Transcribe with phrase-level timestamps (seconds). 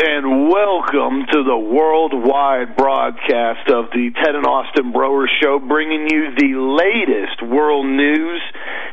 [0.00, 6.30] and welcome to the worldwide broadcast of the Ted and Austin Broer Show, bringing you
[6.38, 8.40] the latest world news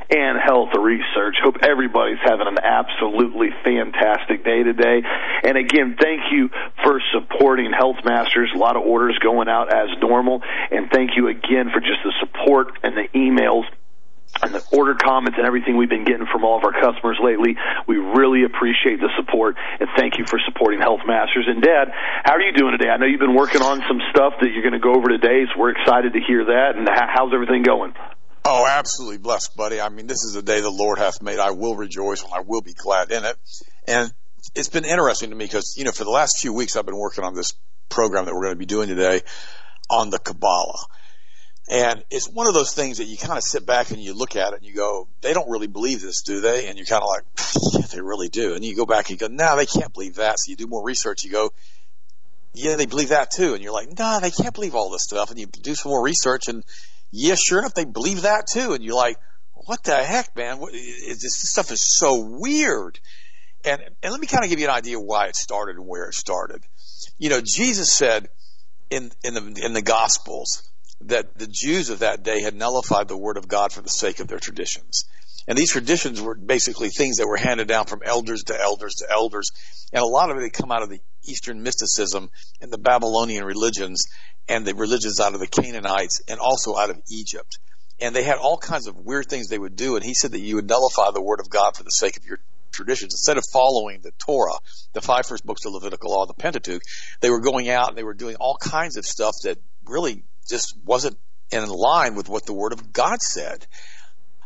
[0.09, 1.35] and health research.
[1.44, 5.03] Hope everybody's having an absolutely fantastic day today.
[5.44, 6.49] And again, thank you
[6.83, 8.49] for supporting Health Masters.
[8.55, 10.41] A lot of orders going out as normal.
[10.72, 13.66] And thank you again for just the support and the emails
[14.41, 17.55] and the order comments and everything we've been getting from all of our customers lately.
[17.88, 21.48] We really appreciate the support and thank you for supporting Health Masters.
[21.48, 21.89] And Dad,
[22.23, 22.89] how are you doing today?
[22.89, 25.48] I know you've been working on some stuff that you're going to go over today,
[25.48, 26.75] so we're excited to hear that.
[26.75, 27.94] And how's everything going?
[28.44, 29.81] Oh, absolutely blessed, buddy.
[29.81, 31.39] I mean, this is the day the Lord hath made.
[31.39, 33.36] I will rejoice and I will be glad in it.
[33.88, 34.13] And
[34.53, 36.97] it's been interesting to me because, you know, for the last few weeks I've been
[36.97, 37.53] working on this
[37.89, 39.22] program that we're going to be doing today
[39.89, 40.86] on the Kabbalah.
[41.67, 44.35] And it's one of those things that you kind of sit back and you look
[44.35, 46.67] at it and you go, they don't really believe this, do they?
[46.67, 47.23] And you're kind of like,
[47.73, 48.53] yeah, they really do.
[48.53, 50.38] And you go back and you go, no, they can't believe that.
[50.38, 51.23] So you do more research.
[51.23, 51.53] You go,
[52.53, 53.55] yeah, they believe that too.
[53.55, 55.31] And you're like, no, they can't believe all this stuff.
[55.31, 56.63] And you do some more research and
[57.11, 58.73] yeah, sure enough, they believe that too.
[58.73, 59.17] And you're like,
[59.53, 60.59] what the heck, man?
[60.59, 63.00] What, is, this stuff is so weird.
[63.63, 66.05] And, and let me kind of give you an idea why it started and where
[66.09, 66.63] it started.
[67.17, 68.29] You know, Jesus said
[68.89, 70.69] in, in the, in the gospels,
[71.01, 74.19] that the Jews of that day had nullified the word of God for the sake
[74.19, 75.05] of their traditions.
[75.47, 79.11] And these traditions were basically things that were handed down from elders to elders to
[79.11, 79.51] elders.
[79.93, 83.43] And a lot of it had come out of the Eastern mysticism and the Babylonian
[83.43, 84.05] religions
[84.47, 87.59] and the religions out of the Canaanites and also out of Egypt.
[87.99, 89.95] And they had all kinds of weird things they would do.
[89.95, 92.25] And he said that you would nullify the word of God for the sake of
[92.25, 92.39] your
[92.72, 93.13] traditions.
[93.13, 94.57] Instead of following the Torah,
[94.94, 96.81] the five first books of Levitical law, the Pentateuch,
[97.22, 100.75] they were going out and they were doing all kinds of stuff that really just
[100.83, 101.17] wasn't
[101.51, 103.66] in line with what the Word of God said.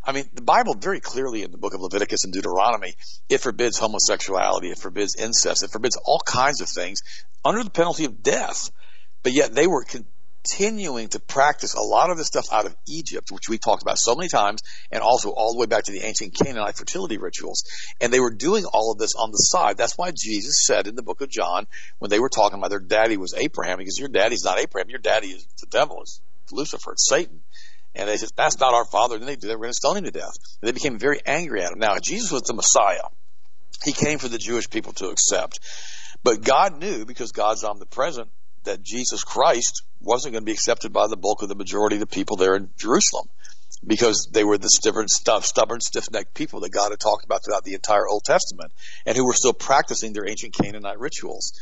[0.03, 2.95] I mean, the Bible very clearly in the book of Leviticus and Deuteronomy,
[3.27, 6.99] it forbids homosexuality, it forbids incest, it forbids all kinds of things
[7.43, 8.71] under the penalty of death.
[9.23, 9.85] But yet they were
[10.44, 13.97] continuing to practice a lot of this stuff out of Egypt, which we talked about
[13.97, 14.61] so many times,
[14.91, 17.63] and also all the way back to the ancient Canaanite fertility rituals.
[18.00, 19.77] And they were doing all of this on the side.
[19.77, 21.67] That's why Jesus said in the book of John,
[22.00, 25.00] when they were talking about their daddy was Abraham, because your daddy's not Abraham, your
[25.00, 27.41] daddy is the devil, it's Lucifer, it's Satan.
[27.95, 29.17] And they said, that's not our father.
[29.17, 30.35] Then they, they were going to stone him to death.
[30.61, 31.79] And they became very angry at him.
[31.79, 33.09] Now, Jesus was the Messiah.
[33.83, 35.59] He came for the Jewish people to accept.
[36.23, 38.29] But God knew, because God's omnipresent,
[38.69, 42.02] that Jesus Christ wasn't going to be accepted by the bulk of the majority of
[42.02, 43.28] the people there in Jerusalem
[43.85, 47.74] because they were the stubborn, stubborn, stiff-necked people that God had talked about throughout the
[47.74, 48.72] entire Old Testament
[49.06, 51.53] and who were still practicing their ancient Canaanite rituals.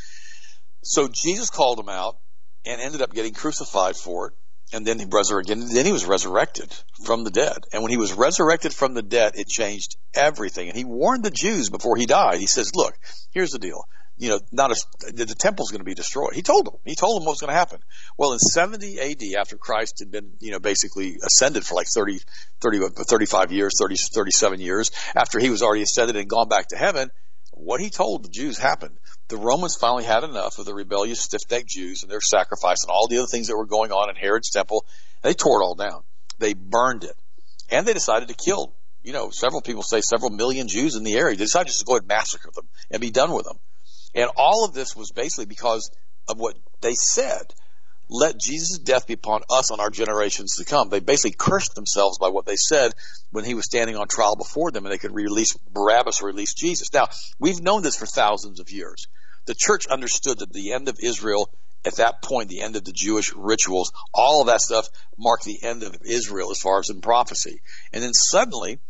[0.82, 2.18] So Jesus called them out
[2.66, 4.34] and ended up getting crucified for it.
[4.70, 5.58] And then he resurrected.
[5.58, 6.70] Then he was resurrected
[7.06, 7.56] from the dead.
[7.72, 10.68] And when he was resurrected from the dead, it changed everything.
[10.68, 12.38] And he warned the Jews before he died.
[12.38, 12.94] He says, "Look,
[13.30, 13.86] here's the deal
[14.18, 14.76] you know, not a,
[15.12, 16.34] the, the temple's going to be destroyed.
[16.34, 16.74] He told them.
[16.84, 17.80] He told them what was going to happen.
[18.16, 22.20] Well, in 70 AD, after Christ had been, you know, basically ascended for like 30,
[22.60, 26.76] 30, 35 years, 30, 37 years, after he was already ascended and gone back to
[26.76, 27.10] heaven,
[27.52, 28.98] what he told the Jews happened.
[29.28, 33.08] The Romans finally had enough of the rebellious, stiff-necked Jews and their sacrifice and all
[33.08, 34.84] the other things that were going on in Herod's temple.
[35.22, 36.02] They tore it all down.
[36.38, 37.14] They burned it.
[37.70, 41.16] And they decided to kill, you know, several people say several million Jews in the
[41.16, 41.36] area.
[41.36, 43.58] They decided just to go ahead and massacre them and be done with them.
[44.14, 45.90] And all of this was basically because
[46.28, 47.52] of what they said.
[48.10, 50.88] Let Jesus' death be upon us on our generations to come.
[50.88, 52.94] They basically cursed themselves by what they said
[53.30, 56.54] when he was standing on trial before them and they could release Barabbas or release
[56.54, 56.92] Jesus.
[56.92, 57.08] Now,
[57.38, 59.08] we've known this for thousands of years.
[59.46, 61.50] The church understood that the end of Israel
[61.84, 65.62] at that point, the end of the Jewish rituals, all of that stuff marked the
[65.62, 67.60] end of Israel as far as in prophecy.
[67.92, 68.80] And then suddenly,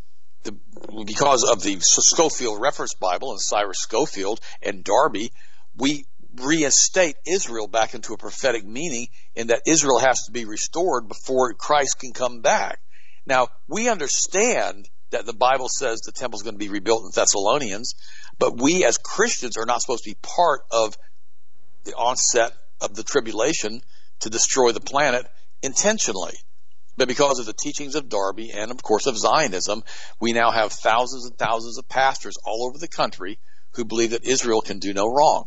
[0.44, 0.56] the,
[1.04, 5.32] because of the Scofield Reference Bible and Cyrus Scofield and Darby,
[5.76, 6.04] we
[6.34, 11.52] reinstate Israel back into a prophetic meaning in that Israel has to be restored before
[11.54, 12.80] Christ can come back.
[13.26, 17.10] Now, we understand that the Bible says the temple is going to be rebuilt in
[17.14, 17.94] Thessalonians,
[18.38, 20.96] but we as Christians are not supposed to be part of
[21.84, 23.80] the onset of the tribulation
[24.20, 25.26] to destroy the planet
[25.62, 26.34] intentionally.
[26.98, 29.84] But because of the teachings of Darby and, of course, of Zionism,
[30.18, 33.38] we now have thousands and thousands of pastors all over the country
[33.74, 35.46] who believe that Israel can do no wrong,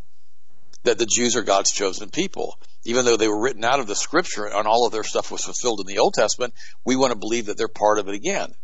[0.84, 2.58] that the Jews are God's chosen people.
[2.86, 5.44] Even though they were written out of the scripture and all of their stuff was
[5.44, 6.54] fulfilled in the Old Testament,
[6.86, 8.56] we want to believe that they're part of it again.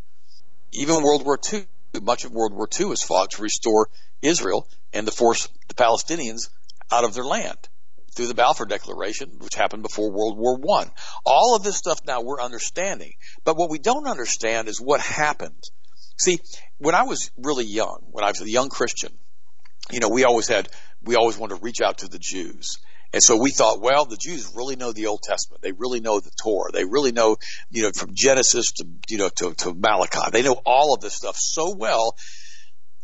[0.71, 1.65] Even World War II,
[2.01, 3.89] much of World War II was fought to restore
[4.21, 6.47] Israel and to force the Palestinians
[6.89, 7.67] out of their land
[8.17, 10.89] through the Balfour Declaration, which happened before World War One.
[11.23, 13.13] All of this stuff now we're understanding.
[13.45, 15.63] But what we don't understand is what happened.
[16.19, 16.39] See,
[16.79, 19.11] when I was really young, when I was a young Christian,
[19.91, 20.67] you know, we always had,
[21.03, 22.79] we always wanted to reach out to the Jews.
[23.13, 25.61] And so we thought, well, the Jews really know the Old Testament.
[25.61, 26.71] They really know the Torah.
[26.73, 27.37] They really know,
[27.69, 30.31] you know, from Genesis to, you know, to, to Malachi.
[30.31, 32.17] They know all of this stuff so well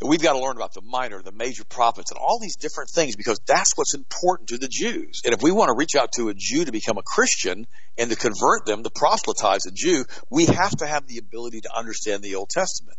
[0.10, 3.16] we've got to learn about the minor, the major prophets, and all these different things
[3.16, 5.22] because that's what's important to the Jews.
[5.24, 7.68] And if we want to reach out to a Jew to become a Christian
[7.98, 11.76] and to convert them, to proselytize a Jew, we have to have the ability to
[11.76, 12.98] understand the Old Testament.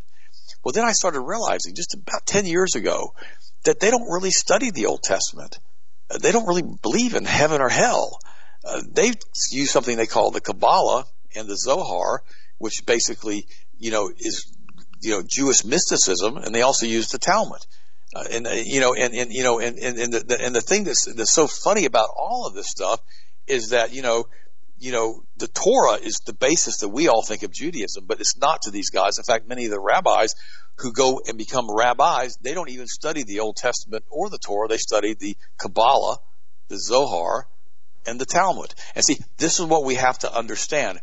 [0.64, 3.14] Well, then I started realizing just about 10 years ago
[3.64, 5.58] that they don't really study the Old Testament.
[6.10, 8.18] Uh, they don't really believe in heaven or hell.
[8.64, 9.12] Uh, they
[9.50, 11.04] use something they call the Kabbalah
[11.34, 12.22] and the Zohar,
[12.58, 13.46] which basically,
[13.78, 14.53] you know, is,
[15.04, 17.60] you know, Jewish mysticism, and they also use the Talmud.
[18.14, 20.60] Uh, and, uh, you know, and, and, you know, and, and, and, the, and the
[20.60, 23.00] thing that's, that's so funny about all of this stuff
[23.46, 24.26] is that, you know,
[24.78, 28.36] you know, the Torah is the basis that we all think of Judaism, but it's
[28.36, 29.18] not to these guys.
[29.18, 30.34] In fact, many of the rabbis
[30.78, 34.68] who go and become rabbis, they don't even study the Old Testament or the Torah.
[34.68, 36.18] They study the Kabbalah,
[36.68, 37.46] the Zohar,
[38.06, 38.74] and the Talmud.
[38.94, 41.00] And see, this is what we have to understand.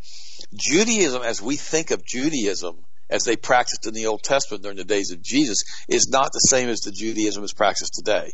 [0.54, 4.84] Judaism, as we think of Judaism, as they practiced in the Old Testament during the
[4.84, 8.32] days of Jesus, is not the same as the Judaism is practiced today.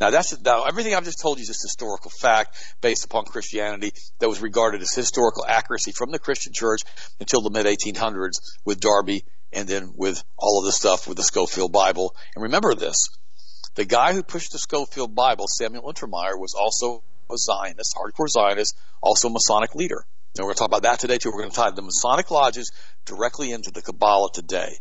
[0.00, 3.92] Now that's now everything I've just told you is just historical fact based upon Christianity
[4.18, 6.80] that was regarded as historical accuracy from the Christian church
[7.20, 11.22] until the mid 1800s with Darby and then with all of the stuff with the
[11.22, 12.14] Scofield Bible.
[12.34, 12.96] And remember this,
[13.74, 18.76] the guy who pushed the Scofield Bible, Samuel Untermyer, was also a Zionist, hardcore Zionist,
[19.02, 20.04] also a Masonic leader.
[20.36, 21.30] And we're going to talk about that today too.
[21.30, 22.72] We're going to tie the Masonic lodges
[23.04, 24.76] directly into the Kabbalah today.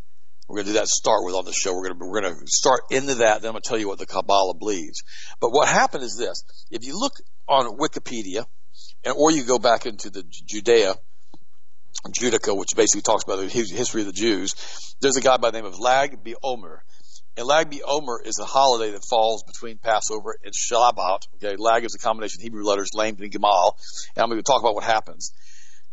[0.47, 1.73] We're going to do that start with on the show.
[1.73, 3.41] We're going to, we're going to start into that.
[3.41, 5.03] Then I'm going to tell you what the Kabbalah believes.
[5.39, 6.43] But what happened is this.
[6.71, 7.13] If you look
[7.47, 8.45] on Wikipedia,
[9.03, 10.95] and, or you go back into the Judea,
[12.07, 14.55] Judaica, which basically talks about the history of the Jews,
[15.01, 16.79] there's a guy by the name of Lag BaOmer.
[17.39, 21.19] And Lag BaOmer is a holiday that falls between Passover and Shabbat.
[21.35, 23.75] Okay, Lag is a combination of Hebrew letters, Lamed and Gamal.
[24.13, 25.31] And I'm going to talk about what happens.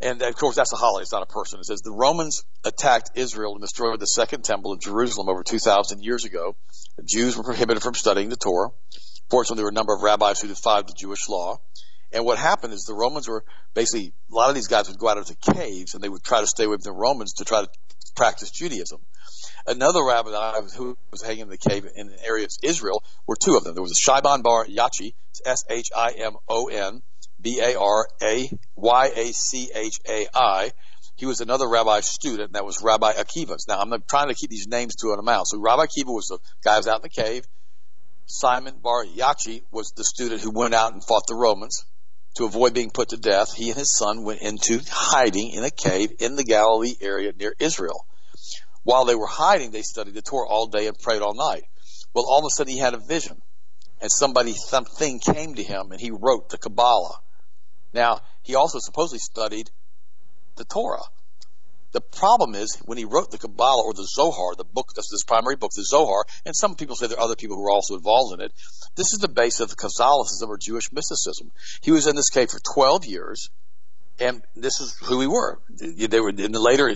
[0.01, 1.03] And of course, that's a holiday.
[1.03, 1.61] It's not a person.
[1.61, 6.03] It says the Romans attacked Israel and destroyed the second temple in Jerusalem over 2,000
[6.03, 6.57] years ago.
[6.97, 8.71] The Jews were prohibited from studying the Torah.
[9.31, 11.61] Fortunately, there were a number of rabbis who defied the Jewish law.
[12.11, 15.09] And what happened is the Romans were basically, a lot of these guys would go
[15.09, 17.69] out into caves and they would try to stay with the Romans to try to
[18.17, 18.99] practice Judaism.
[19.67, 20.31] Another rabbi
[20.77, 23.75] who was hanging in the cave in the area of Israel were two of them.
[23.75, 25.15] There was a Shimon bar Yachi,
[25.45, 27.03] S-H-I-M-O-N,
[27.41, 30.71] B A R A Y A C H A I.
[31.17, 33.57] He was another rabbi student, and that was Rabbi Akiva.
[33.67, 35.49] Now, I'm trying to keep these names to an amount.
[35.49, 37.47] So, Rabbi Akiva was the guy who was out in the cave.
[38.27, 41.87] Simon Bar Yachi was the student who went out and fought the Romans
[42.37, 43.55] to avoid being put to death.
[43.55, 47.55] He and his son went into hiding in a cave in the Galilee area near
[47.59, 48.05] Israel.
[48.87, 51.65] While they were hiding, they studied the Torah all day and prayed all night.
[52.15, 53.43] Well, all of a sudden he had a vision,
[54.01, 57.19] and somebody, something came to him, and he wrote the Kabbalah.
[57.93, 59.73] Now, he also supposedly studied
[60.55, 61.03] the Torah.
[61.91, 65.25] The problem is when he wrote the Kabbalah or the Zohar, the book, that's his
[65.27, 67.97] primary book, the Zohar, and some people say there are other people who are also
[67.97, 68.53] involved in it.
[68.95, 71.51] This is the base of the Kabbalism or Jewish mysticism.
[71.83, 73.51] He was in this cave for 12 years,
[74.19, 75.59] and this is who we were.
[75.69, 76.89] They were in the later,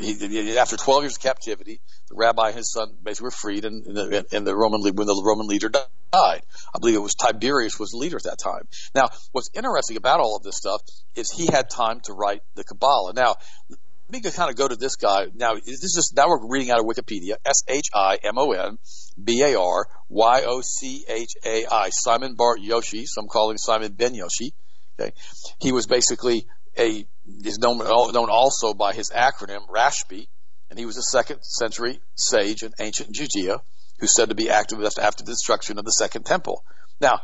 [0.58, 4.26] after 12 years of captivity, the rabbi and his son basically were freed, and, the,
[4.32, 5.84] and the Roman when the Roman leader died.
[6.12, 8.66] I believe it was Tiberius was the leader at that time.
[8.94, 10.80] Now, what's interesting about all of this stuff
[11.14, 13.12] is he had time to write the Kabbalah.
[13.12, 13.36] Now,
[13.68, 15.26] let me kind of go to this guy.
[15.34, 17.36] Now, this is now we're reading out of Wikipedia.
[17.44, 18.78] S H I M O N
[19.22, 21.90] B A R Y O C H A I.
[21.90, 23.06] Simon Bar Yoshi.
[23.06, 24.52] Some call him Simon Ben Yoshi.
[24.98, 25.12] Okay,
[25.60, 26.46] he was basically
[26.78, 27.06] a
[27.44, 30.26] is known, known also by his acronym Rashbi,
[30.68, 33.60] and he was a second century sage in ancient Judea
[33.98, 36.64] who's said to be active after the destruction of the second temple.
[37.00, 37.20] Now,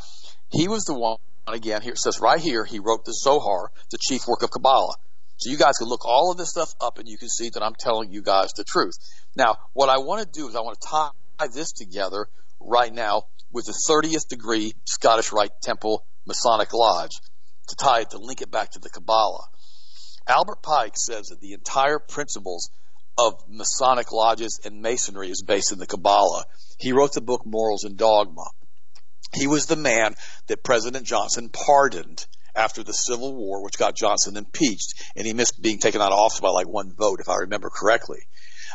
[0.50, 3.98] he was the one, again, here it says right here, he wrote the Zohar, the
[3.98, 4.94] chief work of Kabbalah.
[5.38, 7.62] So you guys can look all of this stuff up and you can see that
[7.62, 8.94] I'm telling you guys the truth.
[9.36, 12.28] Now, what I want to do is I want to tie this together
[12.60, 17.20] right now with the 30th degree Scottish Rite Temple Masonic Lodge
[17.68, 19.46] to tie it to link it back to the Kabbalah.
[20.26, 22.70] Albert Pike says that the entire principles
[23.18, 26.44] of Masonic lodges and Masonry is based in the Kabbalah.
[26.78, 28.44] He wrote the book Morals and Dogma.
[29.34, 30.14] He was the man
[30.48, 35.60] that President Johnson pardoned after the Civil War, which got Johnson impeached, and he missed
[35.60, 38.20] being taken out of office by like one vote, if I remember correctly.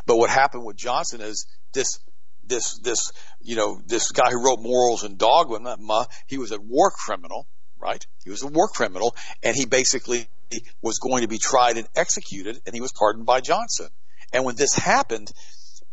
[0.05, 1.99] But what happened with Johnson is this
[2.43, 6.91] this this you know this guy who wrote Morals and Dogma, he was a war
[6.91, 7.47] criminal
[7.81, 8.05] right?
[8.23, 10.27] He was a war criminal, and he basically
[10.81, 13.87] was going to be tried and executed, and he was pardoned by Johnson.
[14.33, 15.31] And when this happened,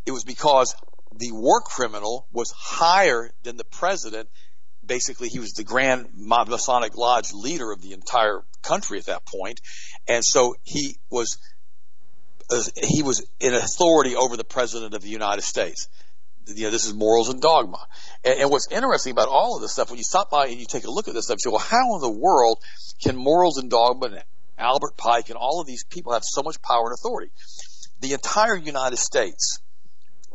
[0.07, 0.75] it was because
[1.17, 4.29] the war criminal was higher than the president.
[4.85, 9.61] Basically, he was the Grand Masonic Lodge leader of the entire country at that point,
[10.07, 11.39] and so he was
[12.83, 15.89] he was in authority over the president of the United States.
[16.49, 17.87] You know, this is morals and dogma.
[18.25, 20.67] And, and, what's interesting about all of this stuff, when you stop by and you
[20.67, 22.59] take a look at this stuff, you say, well, how in the world
[23.03, 24.25] can morals and dogma and
[24.57, 27.31] Albert Pike and all of these people have so much power and authority?
[28.01, 29.61] The entire United States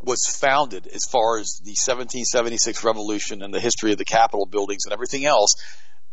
[0.02, 4.84] was founded as far as the 1776 revolution and the history of the Capitol buildings
[4.84, 5.56] and everything else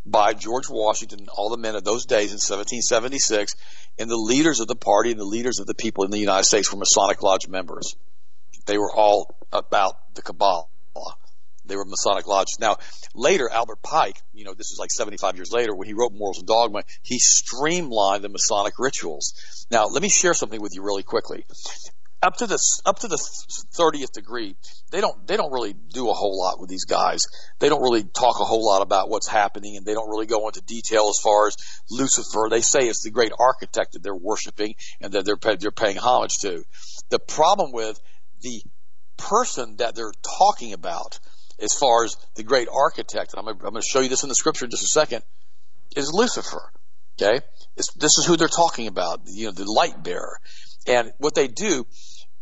[0.04, 3.54] by George Washington, and all the men of those days in 1776,
[3.98, 6.44] and the leaders of the party and the leaders of the people in the United
[6.44, 7.94] States were Masonic Lodge members.
[8.66, 10.66] They were all about the Kabbalah.
[11.64, 12.58] They were Masonic lodges.
[12.60, 12.76] Now,
[13.14, 16.38] later, Albert Pike, you know, this is like 75 years later, when he wrote Morals
[16.38, 19.66] and Dogma, he streamlined the Masonic rituals.
[19.70, 21.44] Now, let me share something with you really quickly
[22.22, 23.18] up to the up to the
[23.76, 24.54] 30th degree,
[24.90, 27.20] they don't they don't really do a whole lot with these guys.
[27.58, 30.46] They don't really talk a whole lot about what's happening, and they don't really go
[30.46, 31.56] into detail as far as
[31.90, 32.48] Lucifer.
[32.48, 36.34] They say it's the great architect that they're worshiping and that they're they're paying homage
[36.42, 36.62] to.
[37.10, 38.00] The problem with
[38.42, 38.62] the
[39.16, 41.18] person that they're talking about,
[41.60, 44.34] as far as the great architect, and I'm going to show you this in the
[44.34, 45.22] scripture in just a second,
[45.96, 46.72] is Lucifer.
[47.20, 47.40] Okay,
[47.76, 49.20] it's, this is who they're talking about.
[49.26, 50.38] You know, the light bearer.
[50.86, 51.86] And what they do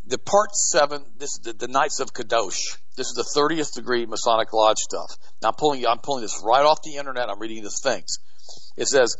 [0.07, 2.79] the part seven, this is the, the Knights of Kadosh.
[2.97, 5.17] This is the 30th degree Masonic Lodge stuff.
[5.41, 7.29] Now I'm pulling, I'm pulling this right off the internet.
[7.29, 8.19] I'm reading the things.
[8.77, 9.17] It says,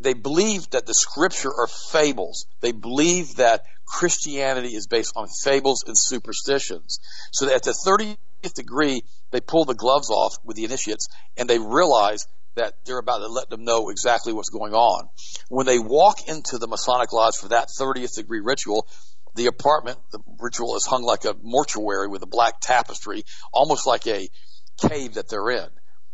[0.00, 2.46] they believe that the scripture are fables.
[2.60, 6.98] They believe that Christianity is based on fables and superstitions.
[7.32, 11.58] So at the 30th degree, they pull the gloves off with the initiates and they
[11.58, 12.26] realize
[12.56, 15.08] that they're about to let them know exactly what's going on.
[15.48, 18.86] When they walk into the Masonic Lodge for that 30th degree ritual,
[19.34, 24.06] the apartment, the ritual is hung like a mortuary with a black tapestry, almost like
[24.06, 24.28] a
[24.88, 25.68] cave that they're in.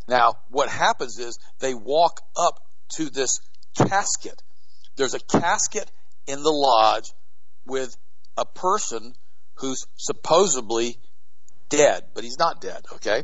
[0.08, 2.58] Now, what happens is they walk up
[2.96, 3.40] to this
[3.76, 4.42] casket.
[4.96, 5.90] There's a casket
[6.26, 7.12] in the lodge
[7.66, 7.96] with
[8.36, 9.14] a person
[9.54, 10.98] who's supposedly
[11.68, 13.22] dead, but he's not dead, okay?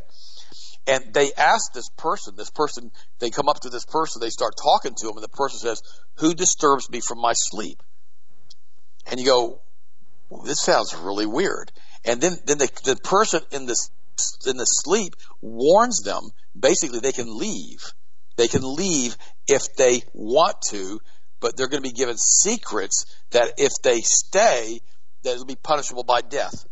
[0.87, 4.55] And they ask this person, this person, they come up to this person, they start
[4.63, 5.83] talking to him, and the person says,
[6.17, 7.83] Who disturbs me from my sleep?
[9.11, 9.61] And you go,
[10.29, 11.73] well, this sounds really weird.
[12.05, 13.91] And then, then the, the person in this,
[14.47, 17.93] in the sleep warns them, basically they can leave.
[18.37, 19.17] They can leave
[19.47, 21.01] if they want to,
[21.41, 24.81] but they're going to be given secrets that if they stay,
[25.23, 26.65] that it'll be punishable by death.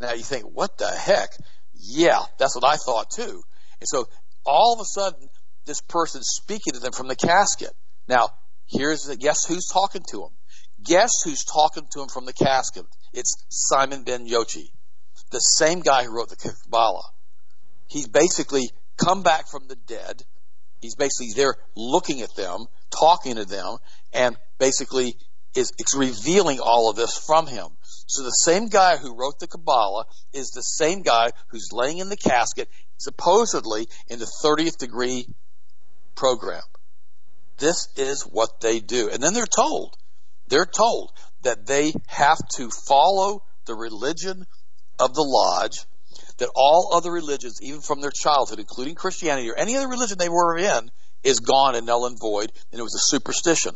[0.00, 1.30] Now you think, what the heck?
[1.74, 3.42] Yeah, that's what I thought too.
[3.80, 4.08] And so
[4.44, 5.28] all of a sudden,
[5.66, 7.72] this person's speaking to them from the casket.
[8.08, 8.30] Now,
[8.66, 10.30] here's the, guess who's talking to them?
[10.84, 12.84] Guess who's talking to him from the casket?
[13.12, 14.70] It's Simon ben Yochi,
[15.30, 17.10] the same guy who wrote the Kabbalah.
[17.88, 20.22] He's basically come back from the dead.
[20.80, 23.78] He's basically there looking at them, talking to them,
[24.12, 25.16] and basically
[25.54, 27.68] is it's revealing all of this from him.
[28.06, 32.08] So the same guy who wrote the Kabbalah is the same guy who's laying in
[32.08, 35.26] the casket, supposedly in the 30th degree
[36.14, 36.62] program.
[37.58, 39.08] This is what they do.
[39.10, 39.96] And then they're told
[40.48, 41.12] they're told
[41.42, 44.46] that they have to follow the religion
[44.98, 45.86] of the lodge,
[46.38, 50.28] that all other religions, even from their childhood, including Christianity or any other religion they
[50.28, 50.90] were in,
[51.26, 53.72] is gone and null and void, and it was a superstition.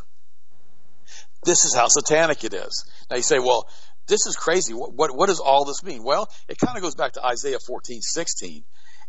[1.44, 2.84] This is how satanic it is.
[3.10, 3.68] Now you say, well,
[4.06, 4.72] this is crazy.
[4.72, 6.04] What, what, what does all this mean?
[6.04, 8.62] Well, it kind of goes back to Isaiah 14, 16.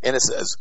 [0.03, 0.57] And it says,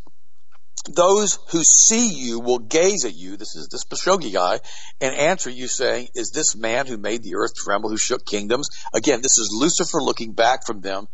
[0.94, 4.60] those who see you will gaze at you, this is this Pashogi guy,
[5.00, 8.68] and answer you saying, is this man who made the earth tremble, who shook kingdoms?
[8.94, 11.06] Again, this is Lucifer looking back from them,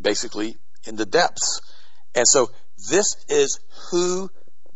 [0.00, 1.60] basically in the depths.
[2.14, 2.50] And so
[2.90, 4.30] this is who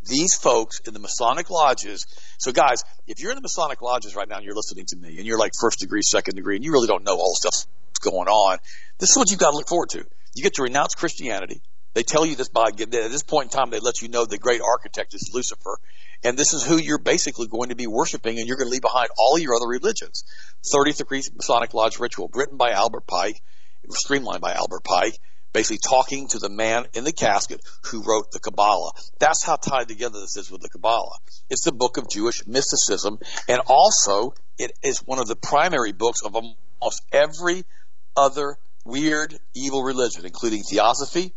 [0.09, 2.07] these folks in the Masonic lodges.
[2.39, 5.19] So guys, if you're in the Masonic lodges right now and you're listening to me
[5.19, 7.71] and you're like first degree, second degree, and you really don't know all the stuff
[8.01, 8.59] going on,
[8.99, 10.05] this is what you've got to look forward to.
[10.35, 11.63] You get to renounce Christianity.
[11.95, 13.71] They tell you this by at this point in time.
[13.71, 15.79] They let you know the great architect is Lucifer,
[16.23, 18.83] and this is who you're basically going to be worshiping, and you're going to leave
[18.83, 20.25] behind all your other religions.
[20.73, 23.43] 30th degree Masonic Lodge ritual, written by Albert Pike,
[23.91, 25.19] streamlined by Albert Pike,
[25.53, 28.93] basically talking to the man in the casket who wrote the Kabbalah.
[29.19, 31.17] That's how tied together this is with the Kabbalah.
[31.51, 36.21] It's the book of Jewish mysticism, and also it is one of the primary books
[36.23, 37.65] of almost every
[38.17, 41.33] other weird, evil religion, including theosophy,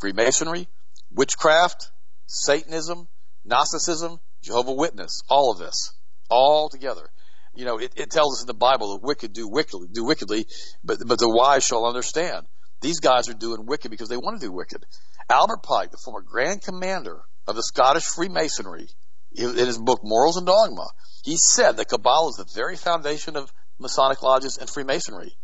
[0.00, 0.68] Freemasonry,
[1.12, 1.90] witchcraft,
[2.26, 3.08] Satanism,
[3.44, 5.92] Gnosticism, Jehovah Witness, all of this,
[6.30, 7.08] all together.
[7.54, 10.46] You know, it, it tells us in the Bible the wicked do wickedly, do wickedly,
[10.82, 12.46] but but the wise shall understand.
[12.82, 14.84] These guys are doing wicked because they want to do wicked.
[15.30, 18.88] Albert Pike, the former Grand Commander of the Scottish Freemasonry,
[19.34, 20.88] in his book Morals and Dogma,
[21.24, 25.34] he said that Kabbalah is the very foundation of Masonic lodges and Freemasonry.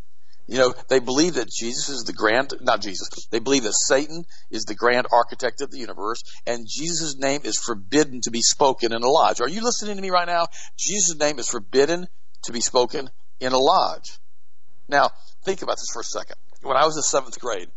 [0.46, 4.24] You know, they believe that Jesus is the grand, not Jesus, they believe that Satan
[4.50, 8.94] is the grand architect of the universe and Jesus' name is forbidden to be spoken
[8.94, 9.42] in a lodge.
[9.42, 10.46] Are you listening to me right now?
[10.78, 12.08] Jesus' name is forbidden
[12.44, 14.18] to be spoken in a lodge.
[14.88, 15.10] Now,
[15.44, 16.36] think about this for a second.
[16.62, 17.68] When I was in seventh grade,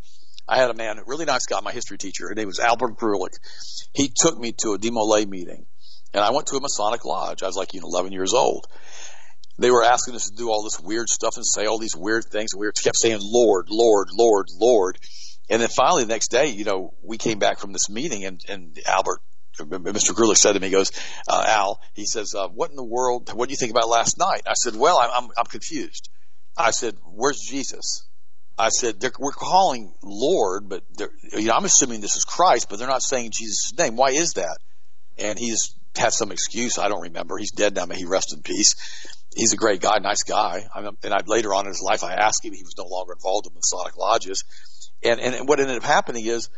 [0.48, 2.30] I had a man, really nice guy, my history teacher.
[2.30, 3.38] His name was Albert Grulich.
[3.94, 5.66] He took me to a Demolay meeting,
[6.14, 7.44] and I went to a Masonic lodge.
[7.44, 8.68] I was like, you know, 11 years old.
[9.58, 12.26] They were asking us to do all this weird stuff and say all these weird
[12.26, 14.98] things, we kept saying, Lord, Lord, Lord, Lord.
[15.50, 18.42] And then finally, the next day, you know, we came back from this meeting, and,
[18.48, 19.20] and Albert
[19.60, 20.14] Mr.
[20.16, 20.92] Grulich said to me, he goes,
[21.28, 24.18] uh, Al, he says, uh, what in the world, what do you think about last
[24.18, 24.42] night?
[24.48, 26.10] I said, well, I'm, I'm confused.
[26.58, 28.08] I said, where's Jesus?
[28.58, 30.84] I said, we're calling Lord, but
[31.34, 33.96] you know, I'm assuming this is Christ, but they're not saying Jesus' name.
[33.96, 34.58] Why is that?
[35.18, 36.78] And he's had some excuse.
[36.78, 37.38] I don't remember.
[37.38, 37.86] He's dead now.
[37.86, 38.76] May he rest in peace.
[39.36, 40.64] He's a great guy, nice guy.
[40.76, 42.54] and I, later on in his life, I asked him.
[42.54, 44.44] He was no longer involved in Masonic lodges.
[45.04, 46.50] And, and what ended up happening is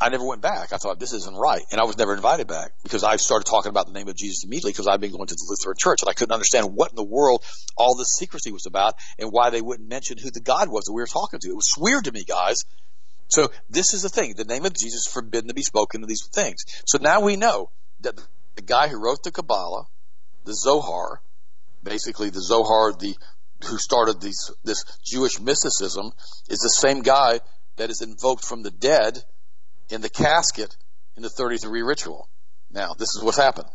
[0.00, 0.72] I never went back.
[0.72, 3.70] I thought this isn't right, and I was never invited back because I started talking
[3.70, 6.08] about the name of Jesus immediately because I've been going to the Lutheran Church and
[6.08, 7.44] I couldn't understand what in the world
[7.76, 10.92] all this secrecy was about and why they wouldn't mention who the God was that
[10.92, 11.48] we were talking to.
[11.48, 12.58] It was weird to me, guys.
[13.26, 16.08] So this is the thing: the name of Jesus is forbidden to be spoken of
[16.08, 16.64] these things.
[16.86, 18.20] So now we know that
[18.54, 19.86] the guy who wrote the Kabbalah,
[20.44, 21.20] the Zohar,
[21.82, 23.16] basically the Zohar, the
[23.64, 26.12] who started these, this Jewish mysticism,
[26.48, 27.40] is the same guy
[27.76, 29.24] that is invoked from the dead
[29.90, 30.76] in the casket
[31.16, 32.28] in the 33 ritual.
[32.70, 33.68] Now, this is what's happened.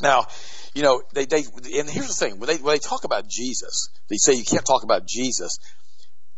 [0.00, 0.26] Now,
[0.74, 1.44] you know, they, they,
[1.78, 4.64] and here's the thing, when they, when they talk about Jesus, they say you can't
[4.64, 5.58] talk about Jesus.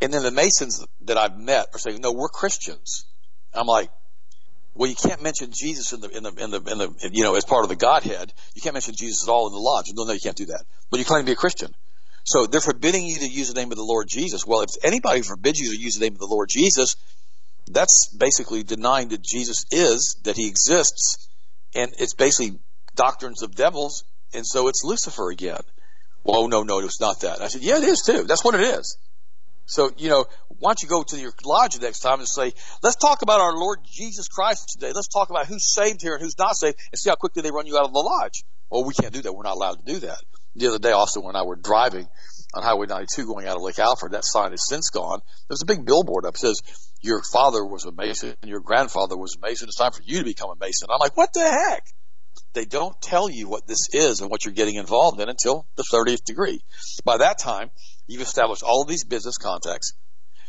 [0.01, 3.07] And then the Masons that I've met are saying, no, we're Christians.
[3.53, 3.91] I'm like,
[4.75, 7.37] well, you can't mention Jesus in the, in the, in the, in the, you know,
[7.37, 8.33] as part of the Godhead.
[8.55, 9.87] You can't mention Jesus at all in the lodge.
[9.95, 10.65] No, no, you can't do that.
[10.91, 11.73] But you claim to be a Christian.
[12.25, 14.45] So they're forbidding you to use the name of the Lord Jesus.
[14.47, 16.97] Well, if anybody forbids you to use the name of the Lord Jesus,
[17.67, 21.29] that's basically denying that Jesus is, that he exists,
[21.75, 22.59] and it's basically
[22.95, 25.63] doctrines of devils, and so it's Lucifer again.
[26.25, 27.41] Well, no, no, it's not that.
[27.41, 28.25] I said, yeah, it is too.
[28.25, 28.97] That's what it is.
[29.67, 32.97] So, you know, why don't you go to your lodge next time and say, let's
[32.97, 34.93] talk about our Lord Jesus Christ today.
[34.95, 37.51] Let's talk about who's saved here and who's not saved and see how quickly they
[37.51, 38.45] run you out of the lodge.
[38.71, 39.33] Well, we can't do that.
[39.33, 40.19] We're not allowed to do that.
[40.55, 42.09] The other day, also, when I were driving
[42.55, 45.21] on Highway 92 going out of Lake Alfred, that sign has since gone.
[45.49, 46.61] There's a big billboard up that says,
[47.01, 49.69] your father was a Mason and your grandfather was a Mason.
[49.69, 50.89] It's time for you to become a Mason.
[50.91, 51.85] I'm like, what the heck?
[52.55, 55.85] They don't tell you what this is and what you're getting involved in until the
[55.93, 56.61] 30th degree.
[57.05, 57.71] By that time,
[58.07, 59.93] you've established all of these business contacts.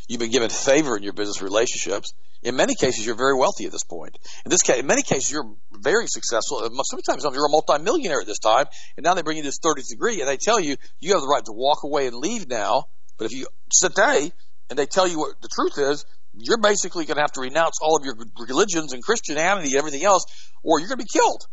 [0.08, 2.14] You've been given favor in your business relationships.
[2.46, 4.16] In many cases, you're very wealthy at this point.
[4.44, 6.60] In this case, in many cases, you're very successful.
[6.84, 10.20] Sometimes you're a multimillionaire at this time, and now they bring you this 30th degree,
[10.20, 12.84] and they tell you you have the right to walk away and leave now.
[13.18, 13.48] But if you
[13.82, 14.30] today,
[14.70, 16.04] and they tell you what the truth is,
[16.34, 20.04] you're basically going to have to renounce all of your religions and Christianity and everything
[20.04, 20.24] else,
[20.62, 21.48] or you're going to be killed.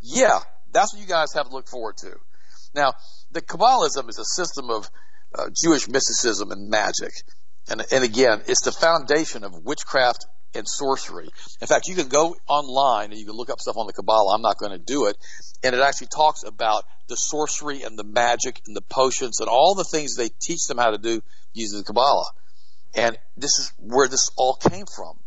[0.00, 0.38] Yeah,
[0.72, 2.14] that's what you guys have to look forward to.
[2.76, 2.92] Now,
[3.32, 4.88] the Kabbalism is a system of
[5.34, 7.12] uh, Jewish mysticism and magic.
[7.70, 11.28] And, and again, it's the foundation of witchcraft and sorcery.
[11.60, 14.34] In fact, you can go online and you can look up stuff on the Kabbalah.
[14.34, 15.16] I'm not going to do it.
[15.62, 19.74] And it actually talks about the sorcery and the magic and the potions and all
[19.74, 22.26] the things they teach them how to do using the Kabbalah.
[22.94, 25.18] And this is where this all came from.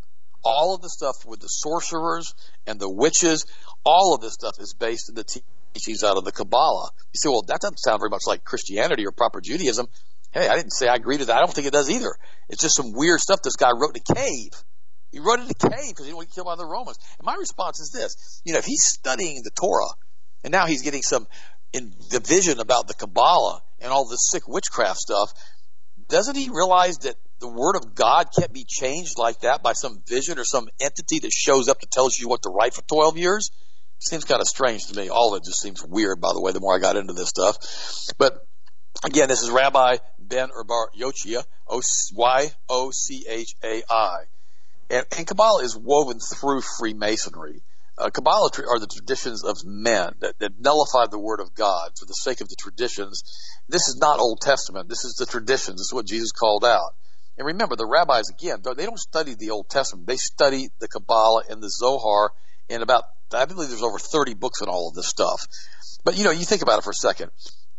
[0.43, 2.33] All of the stuff with the sorcerers
[2.65, 3.45] and the witches,
[3.85, 6.89] all of this stuff is based in the teachings out of the Kabbalah.
[7.13, 9.87] You say, well, that doesn't sound very much like Christianity or proper Judaism.
[10.31, 11.35] Hey, I didn't say I agree to that.
[11.35, 12.15] I don't think it does either.
[12.49, 14.51] It's just some weird stuff this guy wrote in a cave.
[15.11, 16.97] He wrote in a cave because he didn't want to get killed by the Romans.
[17.19, 18.41] And my response is this.
[18.45, 19.91] You know, if he's studying the Torah
[20.43, 21.27] and now he's getting some
[21.73, 25.33] in the vision about the Kabbalah and all this sick witchcraft stuff,
[26.07, 30.01] doesn't he realize that the word of God can't be changed like that by some
[30.07, 33.17] vision or some entity that shows up that tells you what to write for 12
[33.17, 33.51] years?
[33.99, 35.09] Seems kind of strange to me.
[35.09, 37.29] All of it just seems weird, by the way, the more I got into this
[37.29, 37.57] stuff.
[38.17, 38.45] But
[39.03, 39.97] again, this is Rabbi
[40.31, 41.43] Ben Bar Yochai,
[42.15, 42.57] Y-O-C-H-A-I.
[44.89, 47.61] And, and Kabbalah is woven through Freemasonry.
[47.97, 52.05] Uh, Kabbalah are the traditions of men that, that nullify the word of God for
[52.05, 53.23] the sake of the traditions.
[53.67, 54.87] This is not Old Testament.
[54.87, 55.79] This is the traditions.
[55.79, 56.95] This is what Jesus called out.
[57.37, 60.07] And remember, the rabbis, again, they don't study the Old Testament.
[60.07, 62.31] They study the Kabbalah and the Zohar
[62.69, 65.45] and about, I believe there's over 30 books on all of this stuff.
[66.05, 67.31] But, you know, you think about it for a second.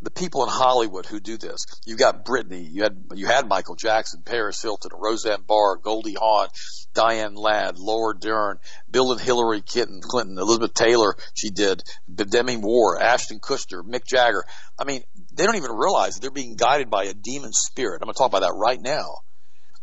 [0.02, 1.64] The people in Hollywood who do this.
[1.86, 6.48] You've got Britney, you had you had Michael Jackson, Paris Hilton, Roseanne Barr, Goldie Hawn,
[6.92, 8.58] Diane Ladd, Laura Dern,
[8.90, 14.44] Bill and Hillary Clinton, Clinton, Elizabeth Taylor, she did, Demi Moore, Ashton Kutcher, Mick Jagger.
[14.78, 18.02] I mean, they don't even realize they're being guided by a demon spirit.
[18.02, 19.18] I'm going to talk about that right now.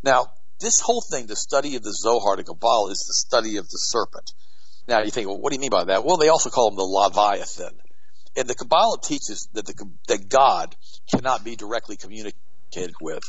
[0.04, 0.28] Now,
[0.60, 3.78] this whole thing, the study of the Zohar, the Kabbalah, is the study of the
[3.78, 4.32] serpent.
[4.88, 6.04] Now you think, well, what do you mean by that?
[6.04, 7.80] Well, they also call him the Leviathan.
[8.40, 9.74] And the Kabbalah teaches that the,
[10.08, 10.74] that God
[11.14, 13.22] cannot be directly communicated with.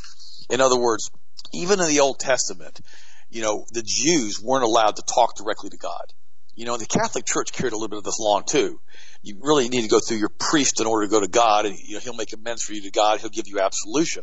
[0.48, 1.10] In other words,
[1.52, 2.80] even in the Old Testament,
[3.28, 6.12] you know, the Jews weren't allowed to talk directly to God.
[6.54, 8.80] You know, the Catholic Church carried a little bit of this along too.
[9.20, 11.76] You really need to go through your priest in order to go to God, and
[11.76, 13.18] you know, He'll make amends for you to God.
[13.18, 14.22] He'll give you absolution.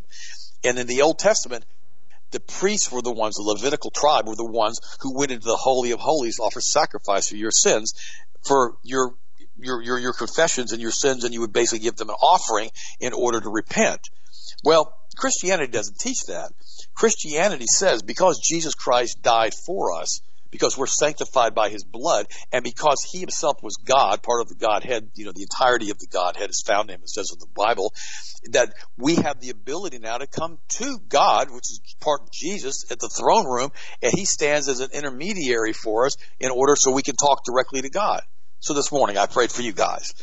[0.63, 1.65] And in the Old Testament,
[2.32, 5.58] the priests were the ones, the Levitical tribe were the ones who went into the
[5.58, 7.93] Holy of Holies, offer sacrifice for your sins,
[8.45, 9.15] for your
[9.60, 12.70] your, your, your confessions and your sins and you would basically give them an offering
[13.00, 14.02] in order to repent.
[14.63, 16.52] Well, Christianity doesn't teach that.
[16.93, 22.63] Christianity says because Jesus Christ died for us, because we're sanctified by his blood, and
[22.63, 26.08] because he himself was God, part of the Godhead, you know, the entirety of the
[26.08, 27.93] Godhead is found in him, it says in the Bible,
[28.52, 32.86] that we have the ability now to come to God, which is part of Jesus,
[32.91, 36.91] at the throne room, and he stands as an intermediary for us in order so
[36.91, 38.22] we can talk directly to God.
[38.60, 40.13] So this morning I prayed for you guys.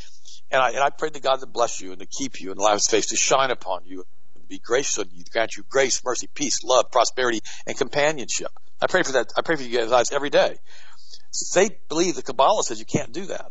[0.51, 2.59] And I, and I prayed to God to bless you and to keep you and
[2.59, 6.03] allow his face to shine upon you and be gracious to you, grant you grace,
[6.05, 8.49] mercy, peace, love, prosperity, and companionship.
[8.81, 9.33] I pray for that.
[9.37, 10.57] I pray for you guys every day.
[11.55, 13.51] They believe the Kabbalah says you can't do that.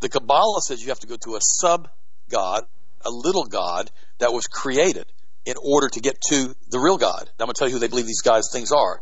[0.00, 1.88] The Kabbalah says you have to go to a sub
[2.30, 2.64] God,
[3.04, 5.06] a little God that was created
[5.44, 7.24] in order to get to the real God.
[7.38, 9.00] Now I'm going to tell you who they believe these guys things are.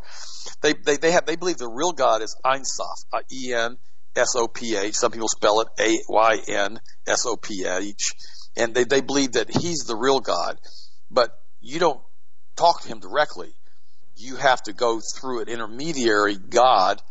[0.61, 2.97] They, they, they have, they believe the real God is Ein Sof,
[4.19, 4.95] uh, E-N S-O-P-H.
[4.95, 6.81] Some people spell it A-Y-N-S-O-P-H.
[8.57, 10.59] And they, they believe that he's the real God.
[11.09, 12.01] But you don't
[12.55, 13.53] talk to him directly.
[14.15, 17.01] You have to go through an intermediary God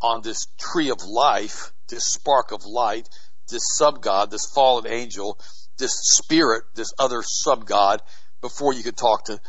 [0.00, 3.08] on this tree of life, this spark of light,
[3.48, 5.38] this sub God, this fallen angel,
[5.78, 8.00] this spirit, this other sub God,
[8.40, 9.40] before you can talk to,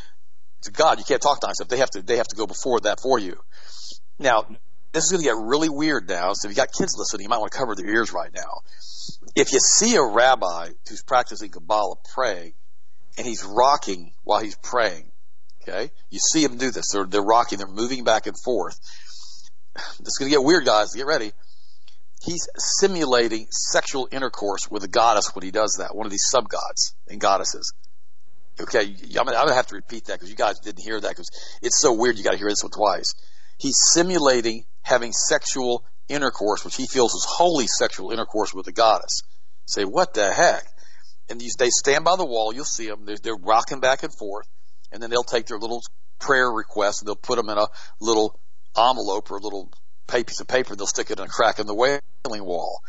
[0.63, 0.99] to God.
[0.99, 1.69] You can't talk to myself.
[1.69, 3.37] They have to, they have to go before that for you.
[4.19, 4.45] Now,
[4.93, 6.33] this is going to get really weird now.
[6.33, 8.61] So if you got kids listening, you might want to cover their ears right now.
[9.35, 12.53] If you see a rabbi who's practicing Kabbalah praying,
[13.17, 15.11] and he's rocking while he's praying,
[15.61, 16.91] okay, you see him do this.
[16.91, 18.79] They're, they're rocking, they're moving back and forth.
[19.99, 20.93] This is going to get weird, guys.
[20.93, 21.31] Get ready.
[22.23, 26.47] He's simulating sexual intercourse with a goddess when he does that, one of these sub
[26.47, 27.73] gods and goddesses.
[28.61, 31.57] Okay, I'm going to have to repeat that because you guys didn't hear that because
[31.63, 32.17] it's so weird.
[32.17, 33.15] You got to hear this one twice.
[33.57, 39.21] He's simulating having sexual intercourse, which he feels is holy sexual intercourse with the goddess.
[39.65, 40.63] Say, what the heck?
[41.29, 42.53] And these, they stand by the wall.
[42.53, 43.05] You'll see them.
[43.05, 44.45] They're, they're rocking back and forth,
[44.91, 45.81] and then they'll take their little
[46.19, 47.67] prayer requests and they'll put them in a
[47.99, 48.39] little
[48.77, 49.71] envelope or a little
[50.11, 50.73] piece of paper.
[50.73, 52.81] And They'll stick it in a crack in the wailing wall.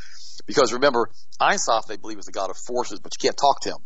[0.47, 1.09] Because remember,
[1.41, 3.79] Ein Sof they believe is the god of forces, but you can't talk to him.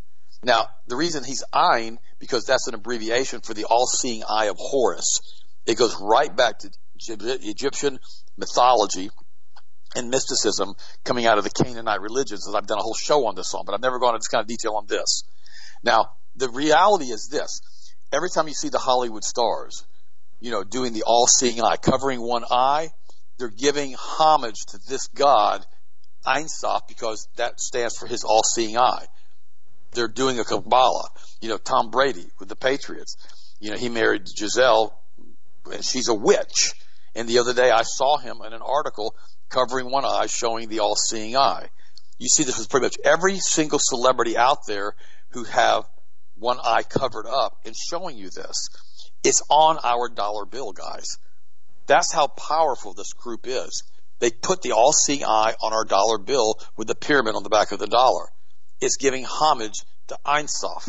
[0.43, 5.21] Now, the reason he's Ein, because that's an abbreviation for the all-seeing eye of Horus.
[5.67, 6.71] It goes right back to
[7.09, 7.99] Egyptian
[8.37, 9.11] mythology
[9.95, 12.47] and mysticism coming out of the Canaanite religions.
[12.47, 14.29] And I've done a whole show on this song, but I've never gone into this
[14.29, 15.25] kind of detail on this.
[15.83, 17.61] Now, the reality is this.
[18.13, 19.85] Every time you see the Hollywood stars,
[20.41, 22.91] you know, doing the all-seeing eye, covering one eye,
[23.39, 25.65] they're giving homage to this God,
[26.27, 29.07] Ein Sof, because that stands for his all-seeing eye.
[29.93, 31.09] They're doing a Kabbalah.
[31.41, 33.17] You know, Tom Brady with the Patriots.
[33.61, 34.95] You know, he married Gisele,
[35.73, 36.73] and she's a witch.
[37.19, 39.17] And the other day I saw him in an article
[39.49, 41.69] covering one eye showing the all-seeing eye.
[42.17, 44.95] You see this with pretty much every single celebrity out there
[45.31, 45.83] who have
[46.37, 48.69] one eye covered up and showing you this.
[49.25, 51.19] It's on our dollar bill, guys.
[51.89, 53.83] That's how powerful this group is.
[54.21, 57.73] They put the all-seeing eye on our dollar bill with the pyramid on the back
[57.73, 58.27] of the dollar.
[58.81, 59.75] It's giving homage
[60.07, 60.87] to Ein Sof.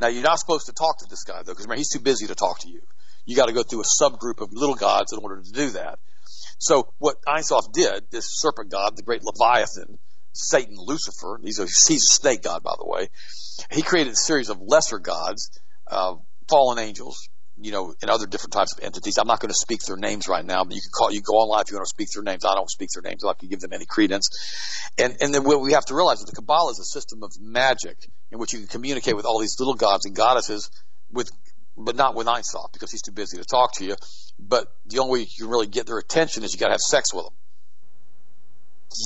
[0.00, 2.26] Now you're not supposed to talk to this guy though, because remember he's too busy
[2.26, 2.80] to talk to you
[3.24, 5.98] you got to go through a subgroup of little gods in order to do that.
[6.58, 9.98] So what Ein Sof did, this serpent god, the great Leviathan,
[10.32, 13.08] Satan, Lucifer, he's a, he's a snake god, by the way.
[13.70, 15.50] He created a series of lesser gods,
[15.86, 16.14] uh,
[16.48, 17.28] fallen angels,
[17.60, 19.18] you know, and other different types of entities.
[19.18, 21.34] I'm not going to speak their names right now, but you can call, you go
[21.34, 22.44] online if you want to speak their names.
[22.44, 23.22] I don't speak their names.
[23.24, 24.28] I to give them any credence.
[24.98, 27.32] And, and then what we have to realize is the Kabbalah is a system of
[27.40, 27.96] magic
[28.30, 30.70] in which you can communicate with all these little gods and goddesses
[31.12, 31.30] with
[31.84, 33.96] but not with Ein Sof because he's too busy to talk to you.
[34.38, 36.80] But the only way you can really get their attention is you got to have
[36.80, 37.34] sex with them.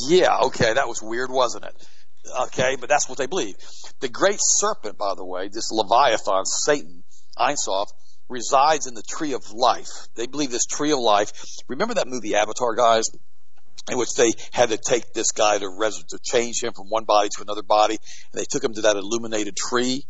[0.09, 1.75] Yeah, okay, that was weird, wasn't it?
[2.47, 3.57] Okay, but that's what they believe.
[4.01, 7.05] The great serpent, by the way, this Leviathan, Satan,
[7.37, 7.91] Ein Sof,
[8.29, 10.09] resides in the tree of life.
[10.15, 11.33] They believe this tree of life.
[11.69, 13.05] Remember that movie Avatar, guys?
[13.91, 17.05] In which they had to take this guy to, res- to change him from one
[17.05, 17.99] body to another body,
[18.33, 20.07] and they took him to that illuminated tree.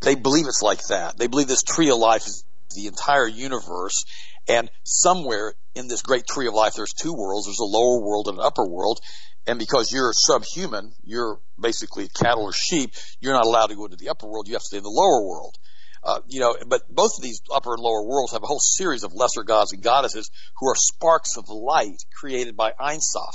[0.00, 1.18] They believe it's like that.
[1.18, 4.04] They believe this tree of life is the entire universe,
[4.46, 7.46] and somewhere in this great tree of life, there's two worlds.
[7.46, 9.00] There's a lower world and an upper world.
[9.46, 13.96] And because you're subhuman, you're basically cattle or sheep, you're not allowed to go into
[13.96, 14.48] the upper world.
[14.48, 15.56] You have to stay in the lower world.
[16.02, 19.04] Uh, you know, but both of these upper and lower worlds have a whole series
[19.04, 23.34] of lesser gods and goddesses who are sparks of light created by Ein Sof.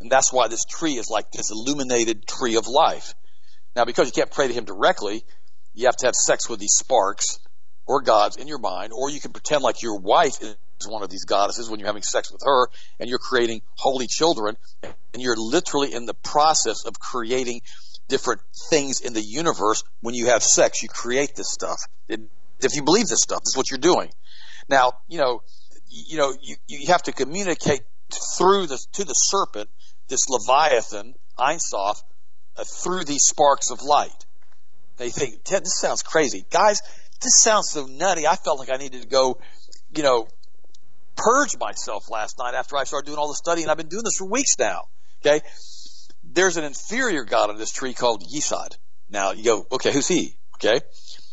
[0.00, 3.14] And that's why this tree is like this illuminated tree of life.
[3.76, 5.24] Now, because you can't pray to him directly,
[5.74, 7.38] you have to have sex with these sparks
[7.86, 10.56] or gods in your mind, or you can pretend like your wife is
[10.86, 14.56] one of these goddesses when you're having sex with her and you're creating holy children
[14.82, 17.60] and you're literally in the process of creating
[18.08, 20.82] different things in the universe when you have sex.
[20.82, 21.80] You create this stuff.
[22.08, 24.10] If you believe this stuff, this is what you're doing.
[24.68, 25.42] Now, you know,
[25.88, 27.82] you know, you, you have to communicate
[28.36, 29.68] through the, to the serpent,
[30.08, 32.02] this Leviathan, Ein Sof,
[32.56, 34.24] uh, through these sparks of light.
[35.02, 36.44] They think, Ted, this sounds crazy.
[36.48, 36.80] Guys,
[37.20, 38.24] this sounds so nutty.
[38.24, 39.40] I felt like I needed to go,
[39.96, 40.28] you know,
[41.16, 44.04] purge myself last night after I started doing all the study, and I've been doing
[44.04, 44.82] this for weeks now.
[45.20, 45.40] Okay?
[46.22, 48.76] There's an inferior god on this tree called Yesod.
[49.10, 50.36] Now, you go, okay, who's he?
[50.54, 50.80] Okay?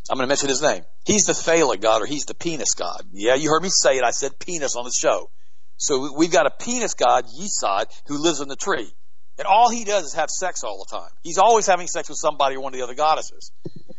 [0.10, 0.82] I'm going to mention his name.
[1.05, 3.03] He's the phallic god, or he's the penis god.
[3.12, 4.03] Yeah, you heard me say it.
[4.03, 5.29] I said penis on the show.
[5.77, 8.91] So we've got a penis god, Yesod, who lives in the tree.
[9.39, 11.10] And all he does is have sex all the time.
[11.23, 13.54] He's always having sex with somebody or one of the other goddesses.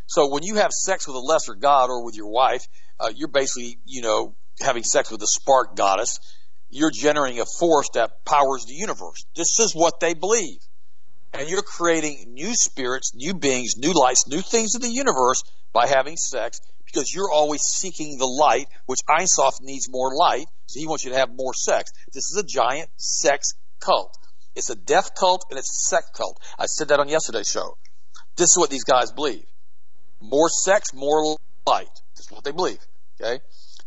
[0.07, 2.63] So when you have sex with a lesser god or with your wife,
[3.01, 6.21] uh, you're basically, you know, having sex with the spark goddess.
[6.69, 9.25] You're generating a force that powers the universe.
[9.35, 10.59] This is what they believe.
[11.33, 15.87] And you're creating new spirits, new beings, new lights, new things in the universe by
[15.87, 20.81] having sex because you're always seeking the light, which Ein Sof needs more light, so
[20.81, 21.93] he wants you to have more sex.
[22.13, 24.19] This is a giant sex cult.
[24.55, 26.41] It's a death cult and it's a sex cult.
[26.59, 27.77] I said that on yesterday's show.
[28.37, 29.45] This is what these guys believe.
[30.21, 31.37] More sex, more
[31.67, 31.89] light.
[32.17, 32.79] This is what they believe.
[33.21, 33.41] Okay?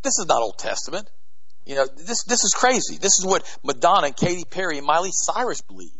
[0.03, 1.09] This is not Old Testament.
[1.65, 2.97] You know, this, this is crazy.
[2.97, 5.91] This is what Madonna and Katy Perry and Miley Cyrus believe.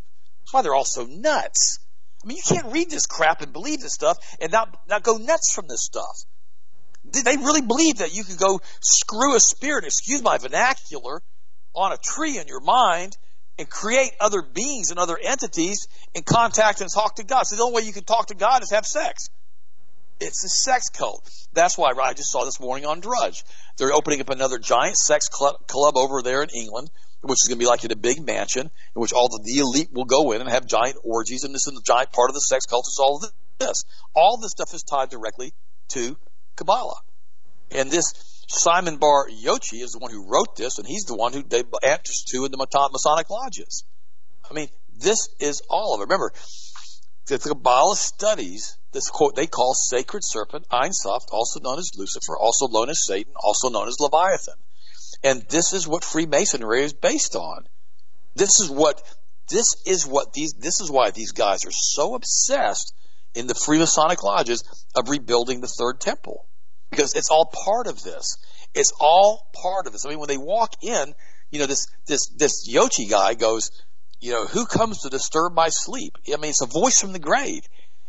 [0.42, 1.80] That's why they're all so nuts.
[2.24, 5.18] I mean, you can't read this crap and believe this stuff and not, not go
[5.18, 6.26] nuts from this stuff.
[7.10, 11.22] Did they really believe that you could go screw a spirit, excuse my vernacular,
[11.76, 13.18] on a tree in your mind
[13.58, 17.44] and create other beings and other entities and contact and talk to God.
[17.44, 19.30] So the only way you can talk to God is have sex.
[20.20, 21.30] It's a sex cult.
[21.54, 23.44] That's why I just saw this morning on Drudge.
[23.78, 25.58] They're opening up another giant sex club,
[25.98, 26.90] over there in England,
[27.22, 29.60] which is going to be like in a big mansion, in which all the, the
[29.60, 32.36] elite will go in and have giant orgies, and this is the giant part of
[32.36, 33.24] the sex cult is all
[33.60, 33.84] this.
[34.16, 35.54] All this stuff is tied directly
[35.90, 36.18] to
[36.56, 37.00] Kabbalah.
[37.72, 38.14] And this
[38.48, 41.64] Simon Bar Yochi is the one who wrote this, and he's the one who they
[41.84, 43.84] answers to in the Masonic lodges.
[44.50, 46.04] I mean, this is all of it.
[46.04, 46.34] Remember,
[47.28, 52.38] the Kabbalah studies this quote they call sacred serpent Ein Sof, also known as Lucifer,
[52.38, 54.56] also known as Satan, also known as Leviathan.
[55.24, 57.66] And this is what Freemasonry is based on.
[58.36, 59.02] This is what
[59.50, 62.94] this is what these this is why these guys are so obsessed
[63.34, 64.64] in the Freemasonic lodges
[64.96, 66.46] of rebuilding the third temple
[66.94, 68.38] because it's all part of this.
[68.74, 70.06] It's all part of this.
[70.06, 71.14] I mean, when they walk in,
[71.52, 73.72] you know, this, this, this Yochi guy goes,
[74.20, 76.18] you know, who comes to disturb my sleep?
[76.28, 77.64] I mean, it's a voice from the grave.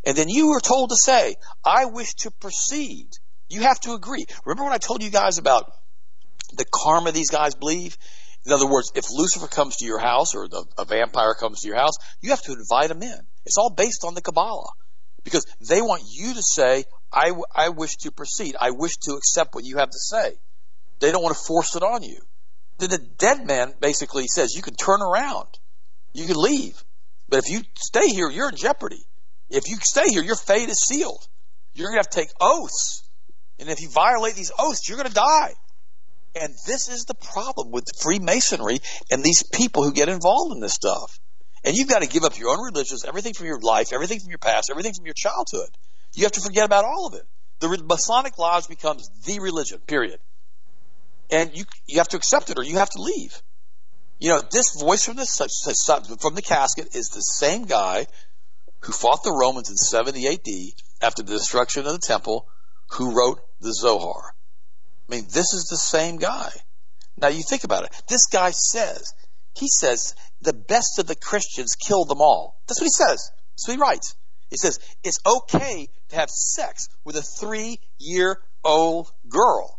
[0.07, 3.09] And then you are told to say, I wish to proceed.
[3.49, 4.27] You have to agree.
[4.45, 5.73] Remember when I told you guys about
[6.57, 7.97] the karma these guys believe?
[8.47, 11.69] In other words, if Lucifer comes to your house or the, a vampire comes to
[11.69, 13.19] your house, you have to invite him in.
[13.47, 14.71] It's all based on the Kabbalah.
[15.25, 18.57] Because they want you to say, I, I wish to proceed.
[18.61, 20.33] I wish to accept what you have to say.
[21.01, 22.21] They don't want to force it on you.
[22.79, 25.49] Then the dead man basically says, you can turn around.
[26.13, 26.83] You can leave.
[27.29, 29.05] But if you stay here, you're in jeopardy.
[29.49, 31.27] If you stay here, your fate is sealed.
[31.75, 33.09] You're going to have to take oaths.
[33.59, 35.55] And if you violate these oaths, you're going to die.
[36.35, 38.79] And this is the problem with Freemasonry
[39.11, 41.21] and these people who get involved in this stuff.
[41.65, 44.31] And you've got to give up your own religions, everything from your life, everything from
[44.31, 45.71] your past, everything from your childhood.
[46.15, 47.27] You have to forget about all of it.
[47.61, 50.19] The Masonic Lodge becomes the religion, period.
[51.31, 53.43] And you, you have to accept it or you have to leave.
[54.19, 58.07] You know, this voice from the, from the casket is the same guy
[58.81, 62.47] who fought the Romans in 70 AD after the destruction of the temple,
[62.93, 64.35] who wrote the Zohar.
[65.09, 66.51] I mean, this is the same guy.
[67.17, 68.03] Now you think about it.
[68.09, 69.15] This guy says,
[69.55, 72.61] he says, the best of the Christians killed them all.
[72.67, 73.31] That's what he says.
[73.53, 74.15] That's what he writes.
[74.51, 79.79] It says it's okay to have sex with a three year old girl,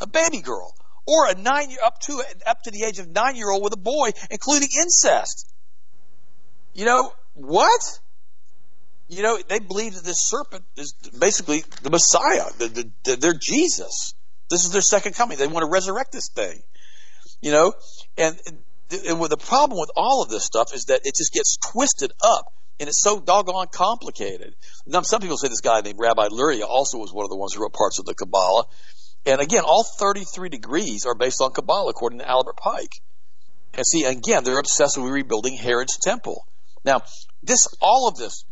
[0.00, 0.74] a baby girl,
[1.06, 3.72] or a nine year up to up to the age of nine year old with
[3.72, 5.52] a boy, including incest.
[6.74, 7.80] You know what?
[9.08, 12.50] You know they believe that this serpent is basically the Messiah.
[12.58, 14.14] The, the, they're Jesus.
[14.50, 15.38] This is their second coming.
[15.38, 16.60] They want to resurrect this thing.
[17.40, 17.72] You know,
[18.16, 22.12] and, and the problem with all of this stuff is that it just gets twisted
[22.24, 24.54] up and it's so doggone complicated.
[24.86, 27.54] Now, some people say this guy named Rabbi Luria also was one of the ones
[27.54, 28.64] who wrote parts of the Kabbalah.
[29.24, 32.92] And again, all 33 degrees are based on Kabbalah, according to Albert Pike.
[33.74, 36.46] And see, again, they're obsessed with rebuilding Herod's temple.
[36.84, 37.02] Now,
[37.42, 38.44] this, all of this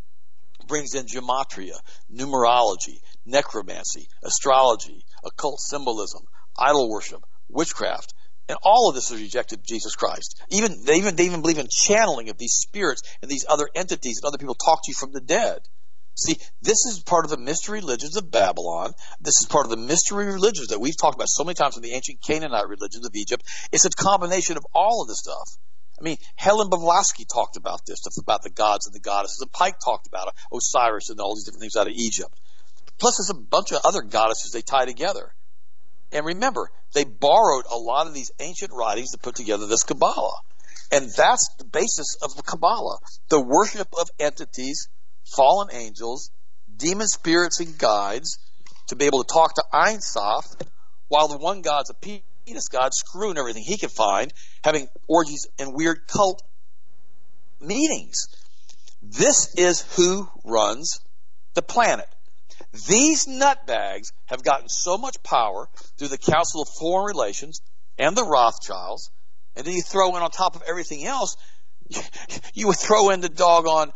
[0.66, 1.76] brings in gematria,
[2.12, 6.22] numerology, necromancy, astrology, occult symbolism,
[6.58, 8.14] idol worship, witchcraft,
[8.48, 10.40] and all of this is rejected Jesus Christ.
[10.50, 14.20] Even they even they even believe in channeling of these spirits and these other entities
[14.22, 15.60] and other people talk to you from the dead.
[16.16, 18.92] See, this is part of the mystery religions of Babylon.
[19.20, 21.82] This is part of the mystery religions that we've talked about so many times in
[21.82, 23.42] the ancient Canaanite religions of Egypt.
[23.72, 25.48] It's a combination of all of this stuff.
[25.98, 29.50] I mean, Helen Blavatsky talked about this stuff, about the gods and the goddesses, and
[29.50, 32.34] Pike talked about Osiris and all these different things out of Egypt.
[32.98, 35.34] Plus, there's a bunch of other goddesses they tie together.
[36.14, 40.40] And remember, they borrowed a lot of these ancient writings to put together this Kabbalah.
[40.92, 42.98] And that's the basis of the Kabbalah.
[43.28, 44.88] The worship of entities,
[45.24, 46.30] fallen angels,
[46.76, 48.38] demon spirits and guides,
[48.88, 50.44] to be able to talk to Ein Sof,
[51.08, 55.74] while the one God's a penis God, screwing everything he could find, having orgies and
[55.74, 56.42] weird cult
[57.60, 58.28] meetings.
[59.02, 61.00] This is who runs
[61.54, 62.08] the planet.
[62.74, 67.60] These nutbags have gotten so much power through the Council of Foreign Relations
[67.98, 69.10] and the Rothschilds,
[69.54, 71.36] and then you throw in on top of everything else,
[72.54, 73.92] you would throw in the dog on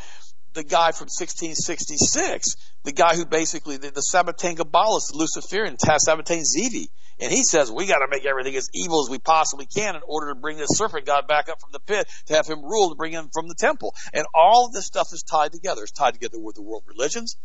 [0.55, 6.43] the guy from 1666, the guy who basically, the, the Sabbatean Kabbalists, the Luciferian, Sabbatai
[6.45, 6.89] Zevi.
[7.21, 10.33] And he says, we gotta make everything as evil as we possibly can in order
[10.33, 12.95] to bring this serpent God back up from the pit, to have him rule, to
[12.95, 13.95] bring him from the temple.
[14.13, 15.83] And all of this stuff is tied together.
[15.83, 17.37] It's tied together with the world religions.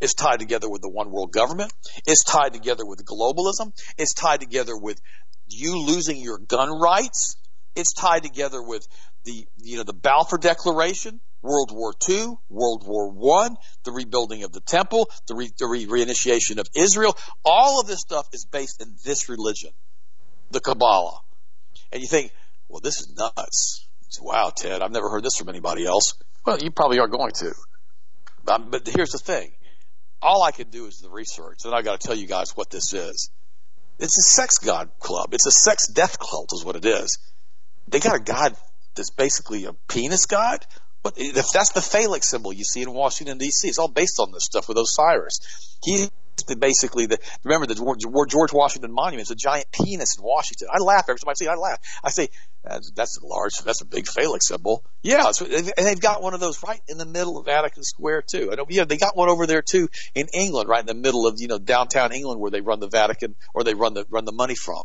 [0.00, 1.72] It's tied together with the one world government.
[2.06, 3.72] It's tied together with globalism.
[3.96, 5.00] It's tied together with
[5.48, 7.36] you losing your gun rights.
[7.74, 8.86] It's tied together with
[9.24, 13.50] the, you know, the Balfour Declaration, World War II, World War I,
[13.84, 17.16] the rebuilding of the temple, the, re, the re, reinitiation of Israel.
[17.44, 19.70] All of this stuff is based in this religion,
[20.50, 21.20] the Kabbalah.
[21.90, 22.32] And you think,
[22.68, 23.88] well, this is nuts.
[24.20, 26.14] Wow, Ted, I've never heard this from anybody else.
[26.46, 27.52] Well, you probably are going to.
[28.46, 29.52] Um, but here's the thing
[30.22, 32.70] all I can do is the research, and I got to tell you guys what
[32.70, 33.30] this is.
[33.98, 35.34] It's a sex god club.
[35.34, 37.18] It's a sex death cult, is what it is.
[37.88, 38.56] They got a god
[38.94, 40.64] that's basically a penis god.
[41.02, 44.30] But if that's the phallic symbol you see in Washington D.C., it's all based on
[44.32, 45.78] this stuff with Osiris.
[45.84, 46.08] He
[46.58, 50.68] basically the remember the George Washington Monument is a giant penis in Washington.
[50.72, 51.50] I laugh every time I see it.
[51.50, 51.78] I laugh.
[52.02, 52.28] I say
[52.64, 54.84] that's, that's a large, that's a big phallic symbol.
[55.02, 58.52] Yeah, and they've got one of those right in the middle of Vatican Square too.
[58.52, 61.40] I yeah, they got one over there too in England, right in the middle of
[61.40, 64.32] you know downtown England where they run the Vatican or they run the run the
[64.32, 64.84] money from.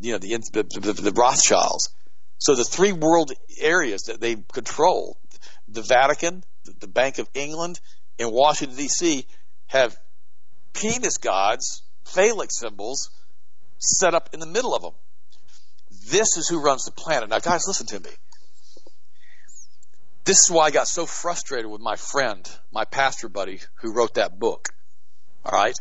[0.00, 1.90] You know the the, the, the Rothschilds.
[2.38, 5.18] So the three world areas that they control,
[5.68, 6.42] the Vatican,
[6.80, 7.80] the Bank of England,
[8.18, 9.26] and Washington D.C.
[9.66, 9.96] have
[10.72, 13.10] penis gods, phallic symbols,
[13.78, 14.94] set up in the middle of them.
[16.10, 17.28] This is who runs the planet.
[17.28, 18.10] Now, guys, listen to me.
[20.24, 24.14] This is why I got so frustrated with my friend, my pastor buddy, who wrote
[24.14, 24.68] that book.
[25.44, 25.74] All right?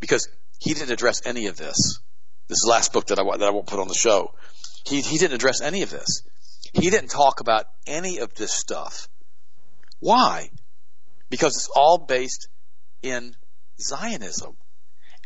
[0.00, 0.28] Because
[0.58, 2.00] he didn't address any of this.
[2.48, 4.34] This is the last book that I, that I won't put on the show.
[4.84, 6.22] He, he didn't address any of this.
[6.72, 9.08] He didn't talk about any of this stuff.
[10.02, 10.50] Why?
[11.30, 12.48] Because it's all based
[13.02, 13.36] in
[13.80, 14.56] Zionism.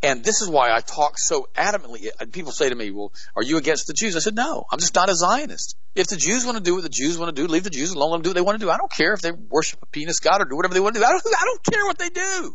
[0.03, 2.11] And this is why I talk so adamantly.
[2.31, 4.17] People say to me, well, are you against the Jews?
[4.17, 5.77] I said, no, I'm just not a Zionist.
[5.95, 7.93] If the Jews want to do what the Jews want to do, leave the Jews
[7.93, 8.71] alone, let them do what they want to do.
[8.71, 11.01] I don't care if they worship a penis god or do whatever they want to
[11.01, 11.07] do.
[11.07, 12.55] I don't, I don't care what they do.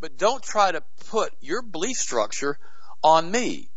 [0.00, 2.58] But don't try to put your belief structure
[3.04, 3.68] on me.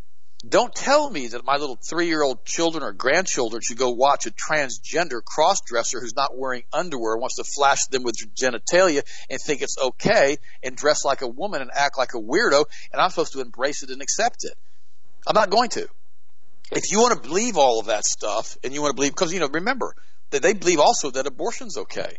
[0.47, 4.25] Don't tell me that my little three year old children or grandchildren should go watch
[4.25, 9.61] a transgender crossdresser who's not wearing underwear, wants to flash them with genitalia and think
[9.61, 13.33] it's okay and dress like a woman and act like a weirdo, and I'm supposed
[13.33, 14.53] to embrace it and accept it.
[15.25, 15.87] I'm not going to.
[16.71, 19.33] If you want to believe all of that stuff and you want to believe, because,
[19.33, 19.95] you know, remember
[20.31, 22.17] that they believe also that abortion's okay.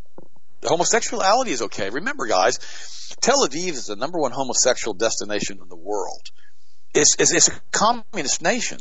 [0.63, 1.91] Homosexuality is okay.
[1.91, 2.59] Remember, guys,
[3.21, 6.31] Tel Aviv is the number one homosexual destination in the world.
[6.95, 8.79] It's, it's, it's a communist nation.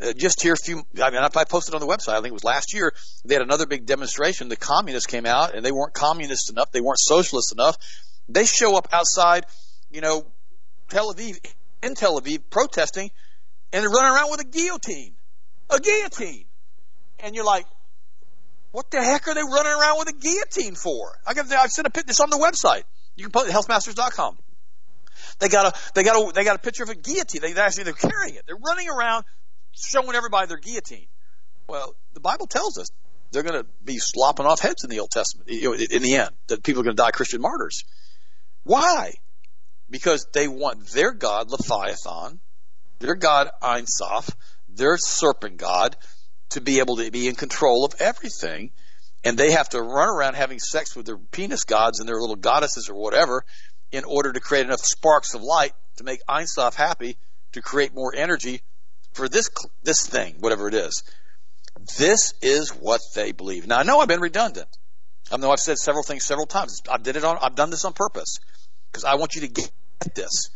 [0.00, 2.32] Uh, just here a few, I mean, I posted on the website, I think it
[2.32, 2.92] was last year,
[3.24, 4.48] they had another big demonstration.
[4.48, 6.72] The communists came out and they weren't communist enough.
[6.72, 7.76] They weren't socialist enough.
[8.28, 9.46] They show up outside,
[9.90, 10.26] you know,
[10.88, 11.38] Tel Aviv,
[11.82, 13.10] in Tel Aviv, protesting,
[13.72, 15.14] and they're running around with a guillotine.
[15.70, 16.46] A guillotine.
[17.20, 17.66] And you're like,
[18.72, 21.16] what the heck are they running around with a guillotine for?
[21.24, 22.82] I got, I've sent a picture, this on the website.
[23.14, 24.38] You can put it healthmasters.com.
[25.38, 27.42] They got a, they got a, they got a picture of a guillotine.
[27.42, 28.44] They actually, they're carrying it.
[28.46, 29.24] They're running around
[29.72, 31.06] showing everybody their guillotine.
[31.68, 32.88] Well, the Bible tells us
[33.32, 36.62] they're going to be slopping off heads in the Old Testament, in the end, that
[36.62, 37.84] people are going to die Christian martyrs.
[38.62, 39.14] Why?
[39.90, 42.40] Because they want their God, Leviathan,
[43.00, 44.30] their God, Ein Sof,
[44.68, 45.96] their serpent God,
[46.50, 48.70] to be able to be in control of everything.
[49.24, 52.36] And they have to run around having sex with their penis gods and their little
[52.36, 53.44] goddesses or whatever
[53.94, 57.16] in order to create enough sparks of light to make Einstein happy
[57.52, 58.60] to create more energy
[59.12, 59.50] for this
[59.82, 61.04] this thing, whatever it is.
[61.98, 63.66] This is what they believe.
[63.66, 64.68] Now I know I've been redundant.
[65.30, 66.82] I know I've said several things several times.
[66.90, 67.38] I did it on.
[67.40, 68.38] I've done this on purpose
[68.90, 69.70] because I want you to get
[70.14, 70.50] this.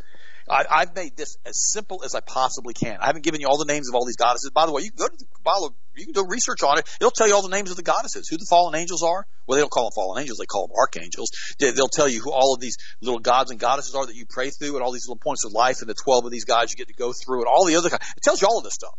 [0.51, 2.99] I, have made this as simple as I possibly can.
[3.01, 4.51] I haven't given you all the names of all these goddesses.
[4.51, 6.89] By the way, you can go to the Kabbalah, you can do research on it.
[7.01, 9.27] It'll tell you all the names of the goddesses, who the fallen angels are.
[9.47, 11.31] Well, they don't call them fallen angels; they call them archangels.
[11.59, 14.51] They'll tell you who all of these little gods and goddesses are that you pray
[14.51, 16.77] through, and all these little points of life, and the twelve of these guys you
[16.77, 17.89] get to go through, and all the other.
[17.89, 18.95] It tells you all of this stuff.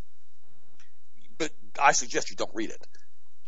[1.38, 2.86] But I suggest you don't read it.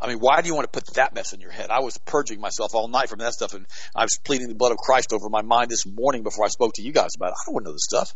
[0.01, 1.69] I mean, why do you want to put that mess in your head?
[1.69, 4.71] I was purging myself all night from that stuff, and I was pleading the blood
[4.71, 7.35] of Christ over my mind this morning before I spoke to you guys about it.
[7.39, 8.15] I don't want to know this stuff.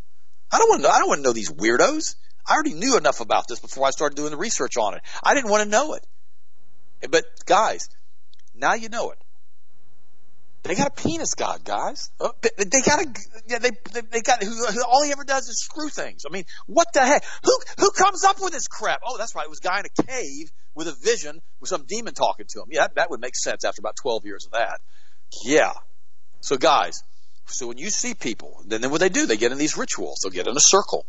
[0.52, 0.94] I don't want to know.
[0.94, 2.16] I don't want to know these weirdos.
[2.48, 5.02] I already knew enough about this before I started doing the research on it.
[5.24, 6.06] I didn't want to know it.
[7.10, 7.88] But guys,
[8.56, 9.20] now you know it.
[10.64, 12.10] They got a penis god, guys.
[12.20, 13.14] Oh, they got a,
[13.48, 16.24] they, they, they got, who, all he ever does is screw things.
[16.28, 17.24] I mean, what the heck?
[17.44, 19.02] Who, who comes up with this crap?
[19.06, 19.44] Oh, that's right.
[19.44, 22.60] It was a guy in a cave with a vision with some demon talking to
[22.60, 22.68] him.
[22.70, 24.82] Yeah, that, would make sense after about 12 years of that.
[25.44, 25.74] Yeah.
[26.42, 27.02] So guys,
[27.48, 30.20] so when you see people, then, then what they do, they get in these rituals.
[30.22, 31.06] They'll get in a circle.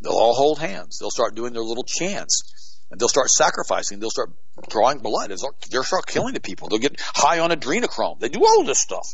[0.00, 0.98] They'll all hold hands.
[0.98, 2.78] They'll start doing their little chants.
[2.90, 4.00] And they'll start sacrificing.
[4.00, 4.30] They'll start
[4.68, 5.30] drawing blood.
[5.30, 6.68] They'll start killing the people.
[6.68, 8.18] They'll get high on adrenochrome.
[8.18, 9.06] They do all this stuff.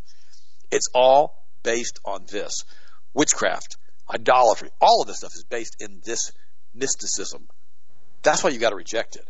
[0.70, 2.64] It's all based on this.
[3.14, 3.76] Witchcraft,
[4.12, 6.32] idolatry, all of this stuff is based in this
[6.74, 7.48] mysticism.
[8.22, 9.26] That's why you got to reject it.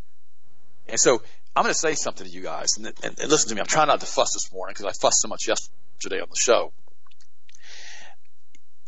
[0.88, 1.22] And so
[1.54, 3.60] I'm going to say something to you guys, and, and, and listen to me.
[3.60, 6.36] I'm trying not to fuss this morning because I fussed so much yesterday on the
[6.36, 6.72] show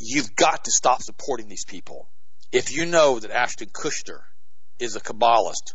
[0.01, 2.09] you've got to stop supporting these people.
[2.51, 4.23] If you know that Ashton Kutcher
[4.79, 5.75] is a Kabbalist,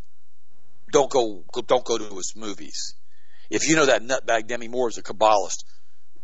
[0.91, 2.95] don't go, don't go to his movies.
[3.49, 5.63] If you know that nutbag Demi Moore is a Kabbalist,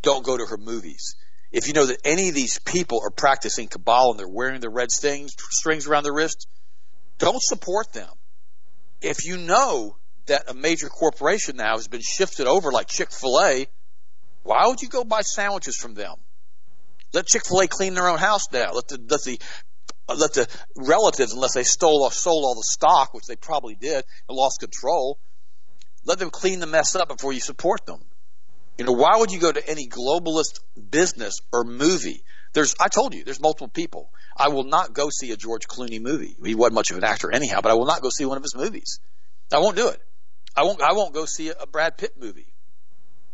[0.01, 1.15] don't go to her movies.
[1.51, 4.69] If you know that any of these people are practicing Kabbalah and they're wearing the
[4.69, 5.35] red strings
[5.87, 6.47] around their wrist,
[7.19, 8.09] don't support them.
[9.01, 9.97] If you know
[10.27, 13.67] that a major corporation now has been shifted over like Chick-fil-A,
[14.43, 16.15] why would you go buy sandwiches from them?
[17.13, 18.71] Let Chick Fil A clean their own house now.
[18.73, 19.39] Let the let the
[20.07, 20.47] let the
[20.77, 24.59] relatives, unless they stole or sold all the stock, which they probably did, and lost
[24.59, 25.19] control,
[26.05, 28.01] let them clean the mess up before you support them.
[28.77, 32.23] You know, why would you go to any globalist business or movie?
[32.53, 34.11] There's, I told you, there's multiple people.
[34.35, 36.35] I will not go see a George Clooney movie.
[36.43, 38.43] He wasn't much of an actor anyhow, but I will not go see one of
[38.43, 38.99] his movies.
[39.53, 40.01] I won't do it.
[40.55, 42.47] I won't, I won't go see a Brad Pitt movie.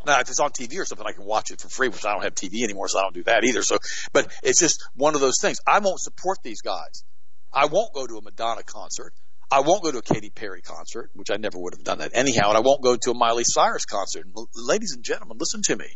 [0.05, 2.13] Now, if it's on TV or something, I can watch it for free, which I
[2.13, 3.63] don't have TV anymore, so I don't do that either.
[3.63, 3.77] So,
[4.13, 5.57] but it's just one of those things.
[5.67, 7.03] I won't support these guys.
[7.51, 9.13] I won't go to a Madonna concert.
[9.49, 12.11] I won't go to a Katy Perry concert, which I never would have done that
[12.13, 14.27] anyhow, and I won't go to a Miley Cyrus concert.
[14.55, 15.87] Ladies and gentlemen, listen to me.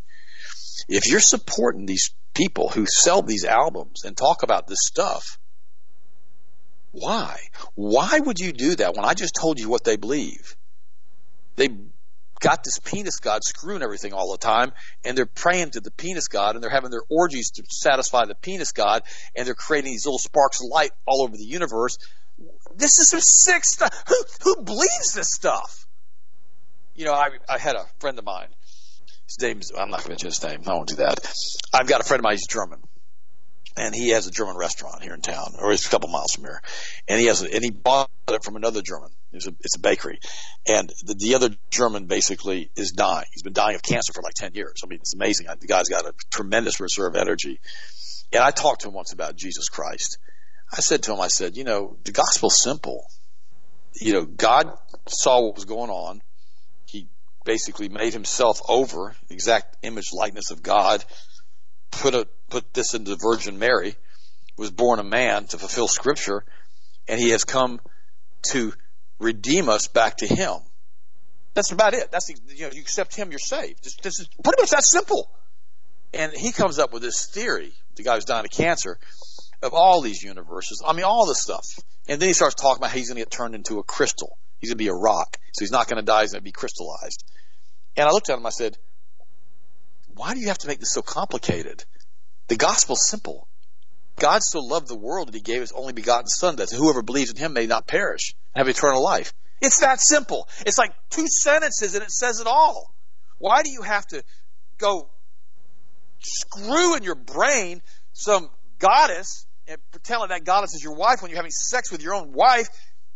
[0.87, 5.37] If you're supporting these people who sell these albums and talk about this stuff,
[6.91, 7.37] why?
[7.75, 10.55] Why would you do that when I just told you what they believe?
[11.55, 11.69] They
[12.39, 14.73] got this penis god screwing everything all the time,
[15.05, 18.35] and they're praying to the penis god, and they're having their orgies to satisfy the
[18.35, 19.03] penis god,
[19.35, 21.97] and they're creating these little sparks of light all over the universe.
[22.75, 23.93] This is some sick stuff.
[24.07, 25.87] Who who believes this stuff?
[26.95, 28.47] You know, I I had a friend of mine.
[29.37, 30.61] His name's I'm not going to mention his name.
[30.67, 31.33] I won't do that.
[31.73, 32.33] I've got a friend of mine.
[32.33, 32.81] He's German
[33.77, 36.43] and he has a German restaurant here in town, or it's a couple miles from
[36.43, 36.61] here.
[37.07, 39.09] And he has, a, and he bought it from another German.
[39.31, 40.19] It's a, it's a bakery,
[40.67, 43.25] and the, the other German basically is dying.
[43.31, 44.81] He's been dying of cancer for like ten years.
[44.83, 45.47] I mean, it's amazing.
[45.59, 47.61] The guy's got a tremendous reserve energy.
[48.33, 50.17] And I talked to him once about Jesus Christ.
[50.71, 53.05] I said to him, I said, you know, the gospel's simple.
[53.93, 54.71] You know, God
[55.07, 56.21] saw what was going on.
[57.43, 61.03] Basically made himself over, exact image likeness of God
[61.91, 63.95] put a, put this into the Virgin Mary,
[64.57, 66.43] was born a man to fulfill scripture,
[67.07, 67.79] and he has come
[68.51, 68.73] to
[69.19, 70.57] redeem us back to Him.
[71.53, 72.11] That's about it.
[72.11, 73.83] That's you know, you accept Him, you're saved.
[73.83, 75.29] This, this is pretty much that simple.
[76.13, 78.97] And he comes up with this theory, the guy who's dying of cancer,
[79.61, 80.81] of all these universes.
[80.85, 81.65] I mean, all this stuff.
[82.09, 84.37] And then he starts talking about how he's going to get turned into a crystal.
[84.61, 85.37] He's going to be a rock.
[85.53, 86.21] So he's not going to die.
[86.21, 87.25] He's going to be crystallized.
[87.97, 88.45] And I looked at him.
[88.45, 88.77] I said,
[90.15, 91.83] why do you have to make this so complicated?
[92.47, 93.47] The gospel's simple.
[94.19, 97.31] God so loved the world that he gave his only begotten son that whoever believes
[97.31, 99.33] in him may not perish and have eternal life.
[99.61, 100.47] It's that simple.
[100.65, 102.93] It's like two sentences and it says it all.
[103.37, 104.23] Why do you have to
[104.77, 105.09] go
[106.19, 107.81] screw in your brain
[108.13, 108.49] some
[108.79, 112.33] goddess and pretend that goddess is your wife when you're having sex with your own
[112.33, 112.67] wife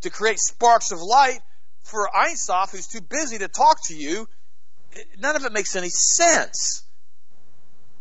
[0.06, 1.40] to create sparks of light
[1.84, 4.28] for Ein Sof who's too busy to talk to you?
[5.20, 6.84] None of it makes any sense.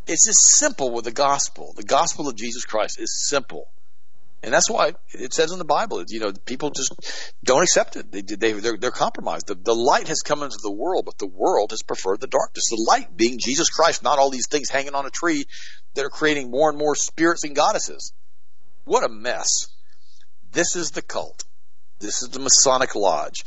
[0.07, 1.73] It's just simple with the gospel.
[1.77, 3.69] The gospel of Jesus Christ is simple.
[4.43, 6.95] And that's why it says in the Bible, you know, people just
[7.43, 8.13] don't accept it.
[8.13, 9.47] They, they, they're, they're compromised.
[9.47, 12.69] The, the light has come into the world, but the world has preferred the darkness.
[12.69, 15.47] The light being Jesus Christ, not all these things hanging on a tree
[15.95, 18.13] that are creating more and more spirits and goddesses.
[18.85, 19.69] What a mess.
[20.53, 21.45] This is the cult.
[22.01, 23.45] This is the Masonic Lodge.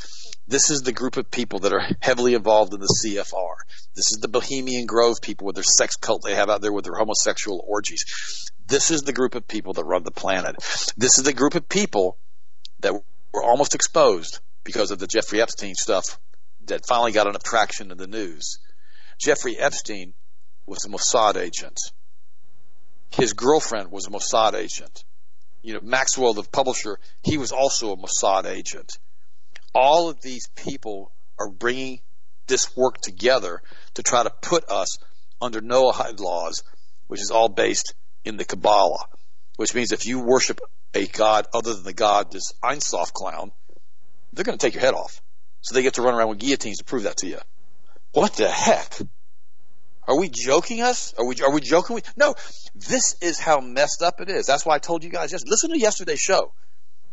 [0.47, 3.55] This is the group of people that are heavily involved in the CFR.
[3.95, 6.85] This is the Bohemian Grove people with their sex cult they have out there with
[6.85, 8.05] their homosexual orgies.
[8.65, 10.55] This is the group of people that run the planet.
[10.95, 12.17] This is the group of people
[12.79, 12.93] that
[13.33, 16.19] were almost exposed because of the Jeffrey Epstein stuff
[16.65, 18.59] that finally got enough traction in the news.
[19.19, 20.13] Jeffrey Epstein
[20.65, 21.79] was a Mossad agent.
[23.09, 25.03] His girlfriend was a Mossad agent.
[25.61, 28.97] You know, Maxwell, the publisher, he was also a Mossad agent
[29.77, 31.99] all of these people are bringing
[32.47, 33.61] this work together
[33.93, 34.97] to try to put us
[35.39, 36.63] under Noahide laws,
[37.05, 37.93] which is all based
[38.25, 39.05] in the Kabbalah,
[39.57, 40.59] which means if you worship
[40.95, 43.51] a god other than the god, this Ein Sof clown,
[44.33, 45.21] they're going to take your head off.
[45.61, 47.39] So they get to run around with guillotines to prove that to you.
[48.13, 48.97] What the heck?
[50.07, 51.13] Are we joking us?
[51.17, 52.01] Are we, are we joking?
[52.15, 52.35] No,
[52.73, 54.45] this is how messed up it is.
[54.45, 56.53] That's why I told you guys, just listen to yesterday's show.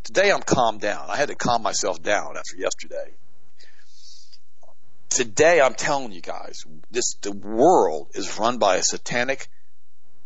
[0.05, 1.07] Today I'm calmed down.
[1.09, 3.15] I had to calm myself down after yesterday.
[5.09, 9.49] Today I'm telling you guys, this the world is run by a satanic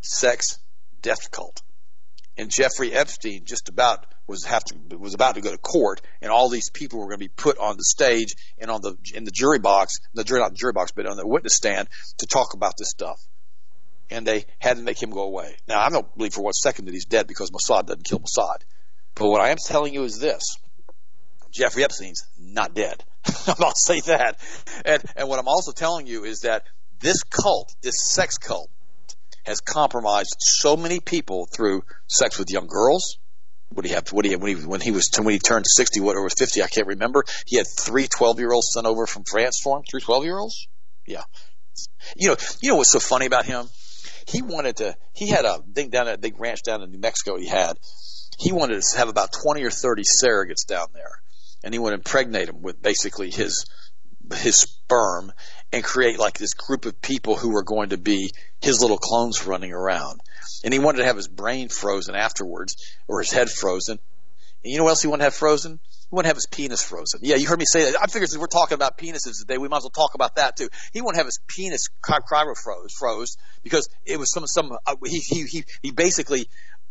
[0.01, 0.59] sex
[1.01, 1.63] death cult.
[2.37, 6.31] And Jeffrey Epstein just about was have to was about to go to court, and
[6.31, 9.25] all these people were going to be put on the stage and on the in
[9.25, 12.27] the jury box, the jury not the jury box, but on the witness stand to
[12.27, 13.19] talk about this stuff.
[14.11, 15.57] And they had to make him go away.
[15.67, 18.63] Now I don't believe for one second that he's dead because Mossad doesn't kill Mossad.
[19.15, 20.43] But what I am telling you is this.
[21.51, 23.03] Jeffrey Epstein's not dead.
[23.47, 24.39] I'll say that.
[24.85, 26.65] And, and what I'm also telling you is that
[27.01, 28.71] this cult, this sex cult,
[29.45, 33.19] has compromised so many people through sex with young girls.
[33.71, 34.09] What he have?
[34.13, 36.01] What he when he when he was when he turned sixty?
[36.01, 36.63] What or fifty?
[36.63, 37.25] I can't remember.
[37.47, 39.85] He had three 12 year olds sent over from France for him.
[39.89, 40.67] Three 12 year olds.
[41.07, 41.25] Yeah.
[42.17, 42.37] You know.
[42.61, 43.69] You know what's so funny about him?
[44.29, 44.95] He wanted to.
[45.15, 47.37] He had a thing down at a big ranch down in New Mexico.
[47.39, 47.79] He had,
[48.39, 51.23] he wanted to have about 20 or 30 surrogates down there.
[51.65, 53.67] And he would impregnate them with basically his,
[54.35, 55.33] his sperm
[55.73, 59.47] and create like this group of people who were going to be his little clones
[59.47, 60.21] running around.
[60.65, 62.77] And he wanted to have his brain frozen afterwards
[63.07, 63.99] or his head frozen.
[64.65, 65.79] And you know what else he wanted to have frozen?
[65.83, 67.21] He wanted to have his penis frozen.
[67.23, 68.03] Yeah, you heard me say that.
[68.03, 70.57] I figured since we're talking about penises today, we might as well talk about that
[70.57, 70.69] too.
[70.93, 74.73] He wanted to have his penis cryo froze, froze because it was some some.
[74.87, 76.49] Uh, he he he he basically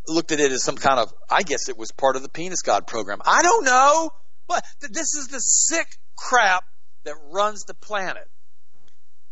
[0.08, 2.62] looked at it as some kind of, I guess it was part of the Penis
[2.62, 3.20] God program.
[3.26, 4.12] I don't know,
[4.48, 6.64] but this is the sick crap
[7.04, 8.28] that runs the planet.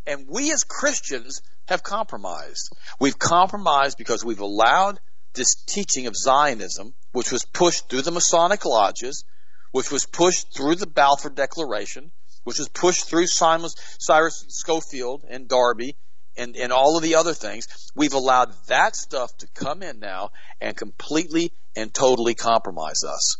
[0.06, 2.70] And we as Christians have compromised.
[3.00, 5.00] We've compromised because we've allowed
[5.34, 9.24] this teaching of Zionism, which was pushed through the Masonic lodges,
[9.72, 12.12] which was pushed through the Balfour Declaration,
[12.44, 15.98] which was pushed through Simon, Cyrus Scofield and Darby
[16.38, 20.32] and, and all of the other things, we've allowed that stuff to come in now
[20.60, 23.38] and completely and totally compromise us.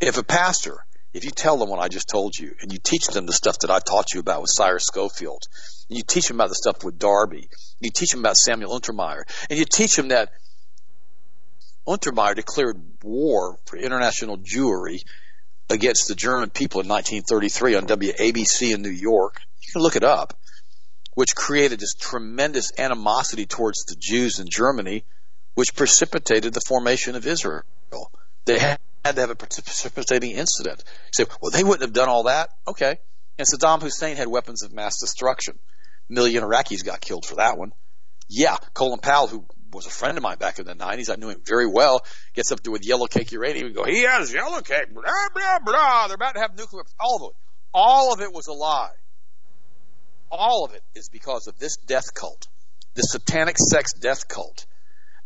[0.00, 3.06] If a pastor, if you tell them what I just told you, and you teach
[3.06, 5.42] them the stuff that I taught you about with Cyrus Scofield,
[5.81, 7.48] and you teach them about the stuff with Darby,
[7.80, 10.30] you teach them about Samuel Untermyer, and you teach them that
[11.86, 15.02] Untermyer declared war for international Jewry
[15.68, 19.40] against the German people in 1933 on WABC in New York.
[19.60, 20.38] You can look it up
[21.14, 25.04] which created this tremendous animosity towards the Jews in Germany,
[25.54, 27.64] which precipitated the formation of Israel.
[28.44, 30.82] They had to have a precipitating incident.
[30.86, 32.48] You say, well, they wouldn't have done all that.
[32.66, 32.98] Okay.
[33.38, 35.58] And Saddam Hussein had weapons of mass destruction.
[36.12, 37.72] Million Iraqis got killed for that one.
[38.28, 41.10] Yeah, Colin Powell, who was a friend of mine back in the 90s.
[41.10, 42.04] I knew him very well.
[42.34, 45.02] Gets up there with yellow cake uranium and go, he has yellow cake, blah,
[45.34, 46.06] blah, blah.
[46.06, 46.82] They're about to have nuclear.
[47.00, 47.36] All of it.
[47.74, 48.92] All of it was a lie.
[50.30, 52.48] All of it is because of this death cult,
[52.94, 54.66] this satanic sex death cult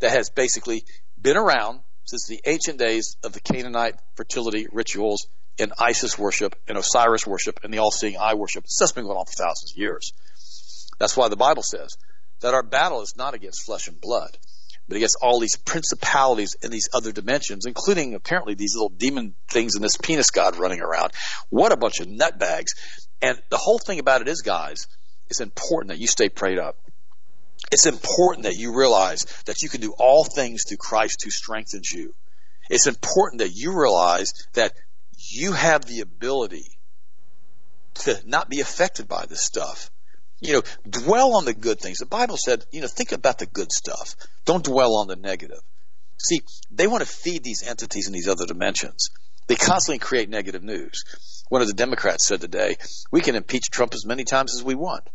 [0.00, 0.84] that has basically
[1.20, 5.26] been around since the ancient days of the Canaanite fertility rituals
[5.58, 8.64] and Isis worship and Osiris worship and the all-seeing eye worship.
[8.64, 10.12] It's just been going on for thousands of years.
[10.98, 11.96] That's why the Bible says
[12.40, 14.36] that our battle is not against flesh and blood,
[14.88, 19.74] but against all these principalities in these other dimensions, including apparently these little demon things
[19.74, 21.12] and this penis god running around.
[21.50, 22.74] What a bunch of nutbags.
[23.20, 24.86] And the whole thing about it is, guys,
[25.28, 26.76] it's important that you stay prayed up.
[27.72, 31.90] It's important that you realize that you can do all things through Christ who strengthens
[31.90, 32.14] you.
[32.68, 34.72] It's important that you realize that
[35.18, 36.66] you have the ability
[37.94, 39.90] to not be affected by this stuff.
[40.40, 41.98] You know, dwell on the good things.
[41.98, 44.16] The Bible said, you know, think about the good stuff.
[44.44, 45.60] Don't dwell on the negative.
[46.18, 49.10] See, they want to feed these entities in these other dimensions.
[49.46, 51.04] They constantly create negative news.
[51.48, 52.76] One of the Democrats said today,
[53.12, 55.08] we can impeach Trump as many times as we want.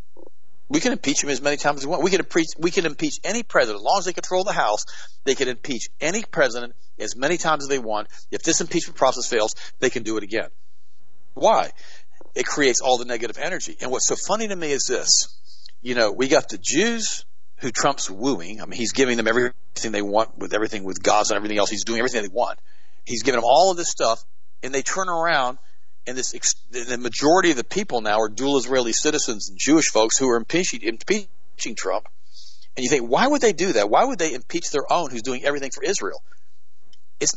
[0.70, 2.04] We can impeach him as many times as we want.
[2.04, 4.86] We can impeach, we can impeach any president as long as they control the House.
[5.26, 8.08] They can impeach any president as many times as they want.
[8.32, 10.50] If this impeachment process fails, they can do it again.
[11.34, 11.72] Why?
[12.36, 13.78] It creates all the negative energy.
[13.82, 15.38] And what's so funny to me is this.
[15.82, 17.26] You know, we got the Jews
[17.58, 18.62] who Trump's wooing.
[18.62, 21.70] I mean, he's giving them everything they want with everything with Gaza and everything else.
[21.70, 22.60] He's doing everything they want.
[23.06, 24.24] He's giving them all of this stuff,
[24.64, 25.58] and they turn around
[26.08, 26.32] and this
[26.72, 30.38] the majority of the people now are dual Israeli citizens and Jewish folks who are
[30.38, 32.08] impeaching, impeaching Trump.
[32.76, 33.90] And you think, why would they do that?
[33.90, 36.24] Why would they impeach their own who's doing everything for Israel?
[37.20, 37.36] It's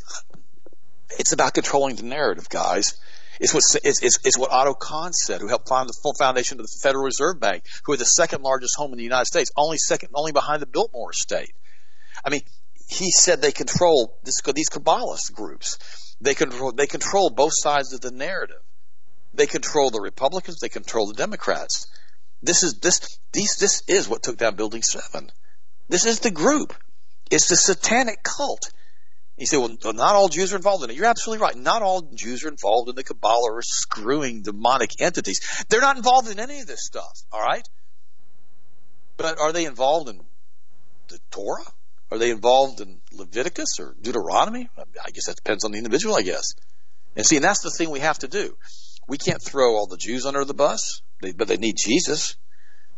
[1.18, 2.94] it's about controlling the narrative, guys.
[3.40, 6.60] It's what it's, it's, it's what Otto Kahn said, who helped found the full foundation
[6.60, 9.50] of the Federal Reserve Bank, who are the second largest home in the United States,
[9.56, 11.52] only second, only behind the Biltmore estate.
[12.24, 12.42] I mean,
[12.88, 15.78] he said they control this, these Kabbalist groups.
[16.20, 18.62] They control, they control both sides of the narrative.
[19.32, 20.60] They control the Republicans.
[20.60, 21.88] They control the Democrats.
[22.42, 25.30] This is this these this is what took down Building Seven.
[25.88, 26.74] This is the group.
[27.30, 28.70] It's the satanic cult.
[29.36, 30.96] You say, well, not all Jews are involved in it.
[30.96, 31.56] You're absolutely right.
[31.56, 35.40] Not all Jews are involved in the Kabbalah or screwing demonic entities.
[35.68, 37.22] They're not involved in any of this stuff.
[37.32, 37.66] All right.
[39.16, 40.20] But are they involved in
[41.08, 41.64] the Torah?
[42.12, 44.68] Are they involved in Leviticus or Deuteronomy?
[44.78, 46.54] I guess that depends on the individual, I guess.
[47.16, 48.56] And see, and that's the thing we have to do.
[49.08, 52.36] We can't throw all the Jews under the bus, but they need Jesus.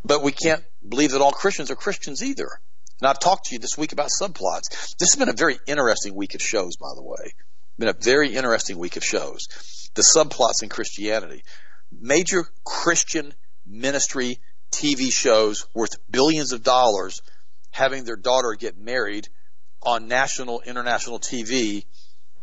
[0.04, 2.48] But we can't believe that all Christians are Christians either.
[3.00, 4.96] And I've talked to you this week about subplots.
[4.98, 7.34] This has been a very interesting week of shows, by the way.
[7.78, 9.48] Been a very interesting week of shows.
[9.94, 11.42] The subplots in Christianity.
[11.92, 13.34] Major Christian
[13.66, 14.38] ministry
[14.70, 17.20] TV shows worth billions of dollars
[17.70, 19.28] having their daughter get married
[19.82, 21.84] on national, international TV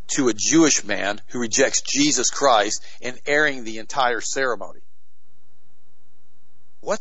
[0.08, 4.82] to a Jewish man who rejects Jesus Christ and airing the entire ceremony.
[6.82, 7.00] What?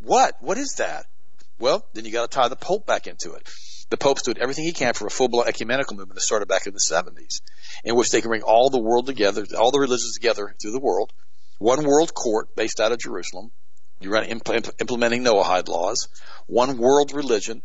[0.00, 0.36] What?
[0.40, 1.06] What is that?
[1.58, 3.48] Well, then you got to tie the Pope back into it.
[3.90, 6.72] The Pope's doing everything he can for a full-blown ecumenical movement that started back in
[6.72, 7.42] the 70s,
[7.84, 10.80] in which they can bring all the world together, all the religions together through the
[10.80, 11.12] world,
[11.58, 13.52] one world court based out of Jerusalem,
[14.00, 16.08] you're implementing Noahide laws,
[16.46, 17.62] one world religion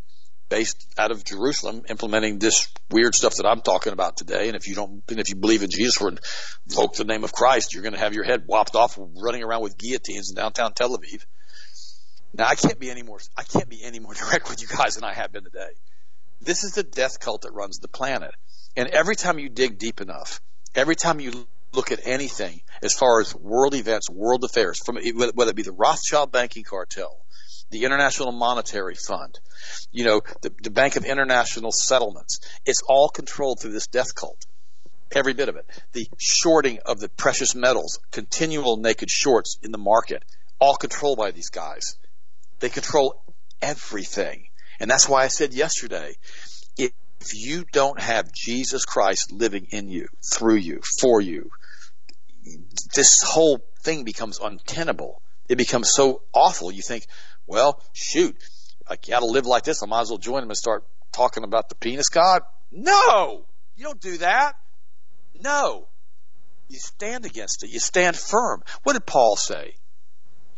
[0.50, 4.48] based out of Jerusalem implementing this weird stuff that I'm talking about today.
[4.48, 6.12] And if you don't, and if you believe in Jesus or
[6.68, 9.62] invoke the name of Christ, you're going to have your head whopped off running around
[9.62, 11.26] with guillotines in downtown Tel Aviv.
[12.34, 14.96] Now I can't be any more, I can't be any more direct with you guys
[14.96, 15.72] than I have been today.
[16.42, 18.32] This is the death cult that runs the planet.
[18.78, 20.42] And every time you dig deep enough,
[20.76, 24.98] every time you look at anything as far as world events, world affairs, from
[25.36, 27.18] whether it be the Rothschild banking cartel,
[27.72, 29.40] the International Monetary Fund,
[29.92, 32.40] you know, the, the Bank of International Settlements.
[32.66, 34.46] It's all controlled through this death cult.
[35.12, 35.66] Every bit of it.
[35.94, 40.24] The shorting of the precious metals, continual naked shorts in the market,
[40.60, 41.98] all controlled by these guys.
[42.60, 43.22] They control
[43.62, 44.48] everything.
[44.80, 46.16] And that's why I said yesterday,
[46.78, 51.52] if you don't have Jesus Christ living in you, through you, for you,
[52.96, 55.22] this whole thing becomes untenable.
[55.50, 56.72] It becomes so awful.
[56.72, 57.06] You think,
[57.46, 58.36] well, shoot,
[58.88, 59.84] I got to live like this.
[59.84, 62.42] I might as well join them and start talking about the penis god.
[62.72, 63.46] No,
[63.76, 64.54] you don't do that.
[65.42, 65.88] No,
[66.68, 67.72] you stand against it.
[67.72, 68.64] You stand firm.
[68.84, 69.74] What did Paul say?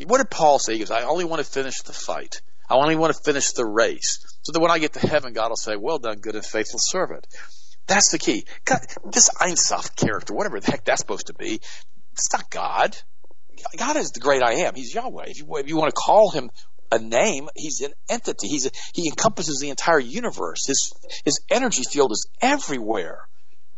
[0.06, 0.74] What did Paul say?
[0.74, 2.42] He goes, I only want to finish the fight.
[2.70, 4.20] I only want to finish the race.
[4.44, 6.80] So that when I get to heaven, God will say, well done, good and faithful
[6.82, 7.28] servant.
[7.88, 8.46] That's the key.
[8.66, 8.80] God,
[9.12, 11.60] this Ein Sof character, whatever the heck that's supposed to be,
[12.14, 12.96] it's not God.
[13.78, 14.76] God is the great I am.
[14.76, 15.26] He's Yahweh.
[15.28, 16.50] If you, if you want to call him
[16.92, 17.48] a name.
[17.56, 18.48] He's an entity.
[18.48, 20.68] He's a, he encompasses the entire universe.
[20.68, 20.94] His
[21.24, 23.20] his energy field is everywhere.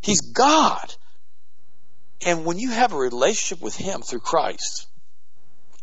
[0.02, 0.94] He's God.
[2.26, 4.88] And when you have a relationship with Him through Christ,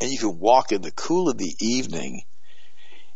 [0.01, 2.23] and you can walk in the cool of the evening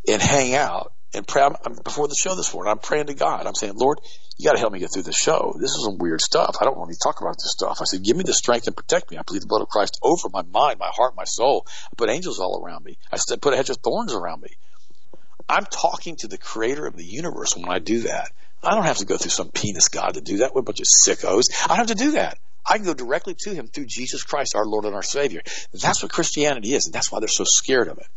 [0.08, 3.48] and hang out and pray I'm, before the show this morning, I'm praying to God.
[3.48, 4.00] I'm saying, Lord,
[4.38, 5.56] you got to help me get through the show.
[5.60, 6.58] This is some weird stuff.
[6.62, 7.80] I don't want to talk about this stuff.
[7.82, 9.18] I said, give me the strength and protect me.
[9.18, 11.66] I plead the blood of Christ over my mind, my heart, my soul.
[11.68, 12.98] I put angels all around me.
[13.12, 14.50] I said, put a hedge of thorns around me.
[15.48, 18.32] I'm talking to the creator of the universe when I do that.
[18.64, 20.80] I don't have to go through some penis God to do that with a bunch
[20.80, 21.44] of sickos.
[21.64, 22.38] I don't have to do that.
[22.68, 25.42] I can go directly to him through Jesus Christ, our Lord and our Savior.
[25.74, 28.08] That's what Christianity is, and that's why they're so scared of it.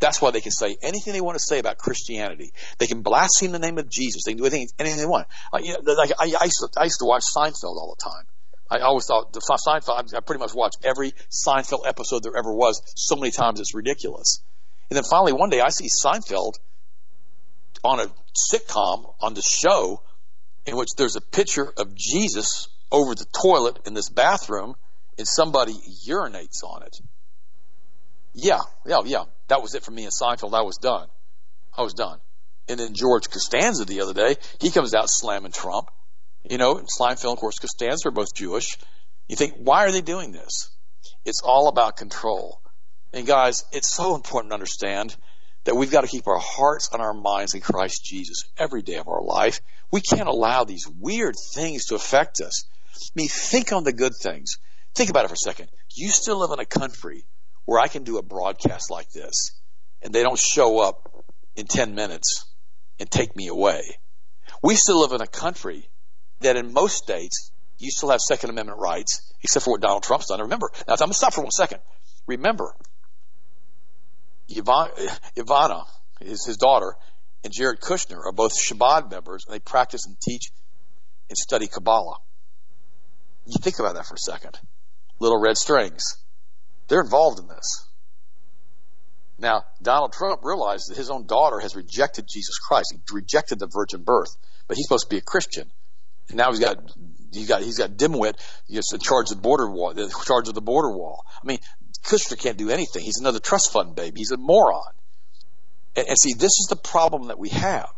[0.00, 2.52] That's why they can say anything they want to say about Christianity.
[2.78, 4.22] They can blaspheme the name of Jesus.
[4.24, 5.28] They can do anything, anything they want.
[5.52, 8.04] Like, you know, like I, I, used to, I used to watch Seinfeld all the
[8.10, 8.24] time.
[8.70, 10.14] I always thought the Seinfeld.
[10.14, 14.42] I pretty much watched every Seinfeld episode there ever was so many times it's ridiculous.
[14.90, 16.54] And then finally one day I see Seinfeld
[17.84, 20.02] on a sitcom on the show
[20.66, 24.76] in which there's a picture of Jesus over the toilet in this bathroom
[25.18, 25.74] and somebody
[26.08, 26.96] urinates on it.
[28.34, 29.24] Yeah, yeah, yeah.
[29.48, 30.54] That was it for me in Seinfeld.
[30.54, 31.08] I was done.
[31.76, 32.18] I was done.
[32.68, 35.90] And then George Costanza the other day, he comes out slamming Trump.
[36.48, 38.78] You know, Seinfeld, of course, Costanza are both Jewish.
[39.28, 40.70] You think, why are they doing this?
[41.24, 42.60] It's all about control.
[43.12, 45.16] And guys, it's so important to understand
[45.64, 48.96] that we've got to keep our hearts and our minds in Christ Jesus every day
[48.96, 49.60] of our life.
[49.90, 52.64] We can't allow these weird things to affect us.
[52.94, 54.58] I mean, think on the good things.
[54.94, 55.68] Think about it for a second.
[55.94, 57.24] You still live in a country
[57.64, 59.60] where I can do a broadcast like this
[60.02, 61.24] and they don't show up
[61.56, 62.44] in 10 minutes
[63.00, 63.82] and take me away.
[64.62, 65.88] We still live in a country
[66.40, 70.28] that in most states, you still have Second Amendment rights, except for what Donald Trump's
[70.28, 70.40] done.
[70.40, 71.80] Remember, now I'm going to stop for one second.
[72.26, 72.74] Remember,
[74.50, 75.86] Ivana,
[76.20, 76.94] his, his daughter,
[77.42, 80.50] and Jared Kushner are both Chabad members, and they practice and teach
[81.28, 82.18] and study Kabbalah.
[83.46, 84.58] You think about that for a second.
[85.20, 86.16] Little red strings.
[86.88, 87.88] They're involved in this.
[89.38, 92.94] Now, Donald Trump realized that his own daughter has rejected Jesus Christ.
[92.94, 94.36] He rejected the virgin birth,
[94.68, 95.70] but he's supposed to be a Christian.
[96.28, 96.78] And now he's got
[97.32, 98.34] he's got he's got dimwit
[98.66, 101.24] he's in charge of the border wall, in charge of the border wall.
[101.42, 101.58] I mean,
[102.04, 103.02] Kushner can't do anything.
[103.02, 104.20] He's another trust fund baby.
[104.20, 104.92] He's a moron.
[105.96, 107.92] And, and see, this is the problem that we have: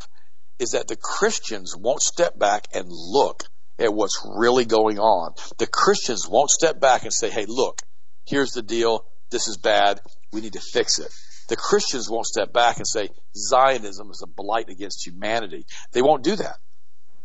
[0.59, 3.45] is that the Christians won't step back and look
[3.79, 5.35] at what's really going on.
[5.59, 7.83] The Christians won't step back and say, "Hey, look."
[8.27, 10.01] here's the deal, this is bad,
[10.33, 11.13] we need to fix it.
[11.49, 15.65] The Christians won't step back and say Zionism is a blight against humanity.
[15.93, 16.57] They won't do that.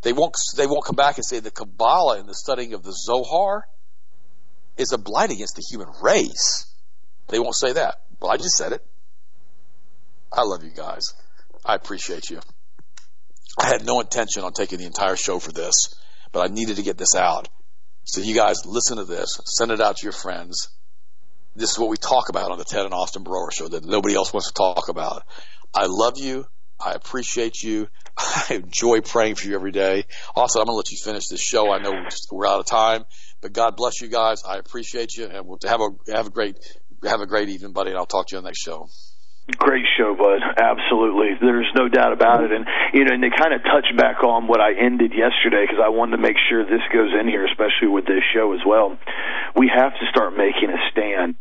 [0.04, 2.94] They won't, they won't come back and say the Kabbalah and the studying of the
[2.94, 3.66] Zohar
[4.78, 6.72] is a blight against the human race.
[7.30, 7.96] They won't say that.
[8.20, 8.86] Well, I just said it.
[10.32, 11.14] I love you guys.
[11.66, 12.40] I appreciate you.
[13.60, 15.94] I had no intention on taking the entire show for this,
[16.32, 17.50] but I needed to get this out.
[18.04, 20.70] So you guys listen to this, send it out to your friends
[21.56, 24.16] this is what we talk about on the Ted and Austin Broer show that nobody
[24.16, 25.24] else wants to talk about.
[25.74, 26.46] I love you.
[26.80, 27.88] I appreciate you.
[28.18, 30.06] I enjoy praying for you every day.
[30.36, 31.72] Also, I'm going to let you finish this show.
[31.72, 31.92] I know
[32.32, 33.06] we're out of time,
[33.42, 34.44] but God bless you guys.
[34.44, 36.58] I appreciate you and we'll have a, have a great,
[37.04, 37.92] have a great evening, buddy.
[37.92, 38.88] And I'll talk to you on the next show.
[39.58, 40.42] Great show, bud.
[40.58, 41.38] Absolutely.
[41.40, 42.52] There's no doubt about it.
[42.52, 45.82] And, you know, and they kind of touch back on what I ended yesterday because
[45.84, 48.98] I wanted to make sure this goes in here, especially with this show as well.
[49.56, 51.36] We have to start making a stand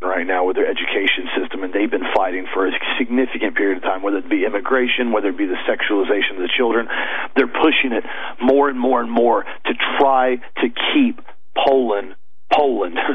[0.00, 3.82] right now with their education system, and they've been fighting for a significant period of
[3.82, 6.88] time, whether it be immigration, whether it be the sexualization of the children.
[7.36, 8.04] They're pushing it
[8.40, 11.20] more and more and more to try to keep
[11.56, 12.14] Poland
[12.52, 12.98] Poland.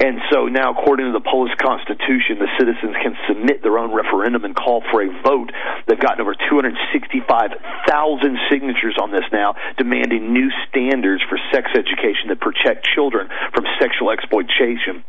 [0.00, 4.44] And so now, according to the Polish constitution, the citizens can submit their own referendum
[4.44, 5.50] and call for a vote.
[5.86, 12.40] They've gotten over 265,000 signatures on this now, demanding new standards for sex education that
[12.40, 15.04] protect children from sexual exploitation.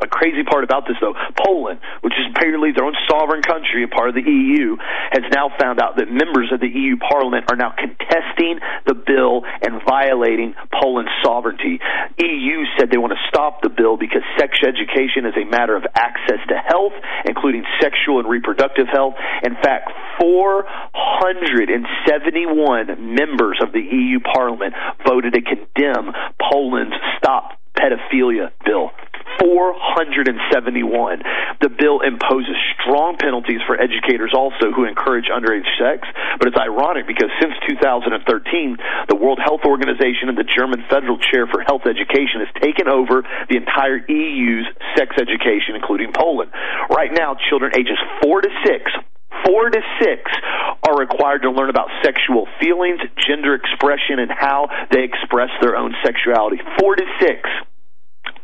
[0.00, 3.88] A crazy part about this, though, Poland, which is apparently their own sovereign country, a
[3.88, 4.76] part of the EU,
[5.12, 9.44] has now found out that members of the EU Parliament are now contesting the bill
[9.60, 11.78] and violating Poland's sovereignty.
[12.16, 15.84] EU said they want to stop the bill because sex education is a matter of
[15.94, 16.94] access to health,
[17.26, 19.14] including sexual and reproductive health.
[19.44, 24.72] In fact, 471 members of the EU Parliament
[25.06, 28.92] voted to condemn Poland's Stop Pedophilia bill.
[29.40, 31.22] 471.
[31.60, 36.04] The bill imposes strong penalties for educators also who encourage underage sex,
[36.38, 38.20] but it's ironic because since 2013,
[39.08, 43.24] the World Health Organization and the German Federal Chair for Health Education has taken over
[43.48, 46.52] the entire EU's sex education, including Poland.
[46.92, 48.92] Right now, children ages 4 to 6
[49.46, 50.20] four to six
[50.86, 55.94] are required to learn about sexual feelings, gender expression, and how they express their own
[56.04, 56.58] sexuality.
[56.78, 57.48] Four to six.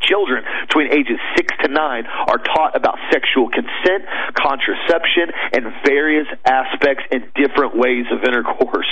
[0.06, 4.06] Children between ages 6 to 9 are taught about sexual consent,
[4.38, 8.86] contraception, and various aspects and different ways of intercourse.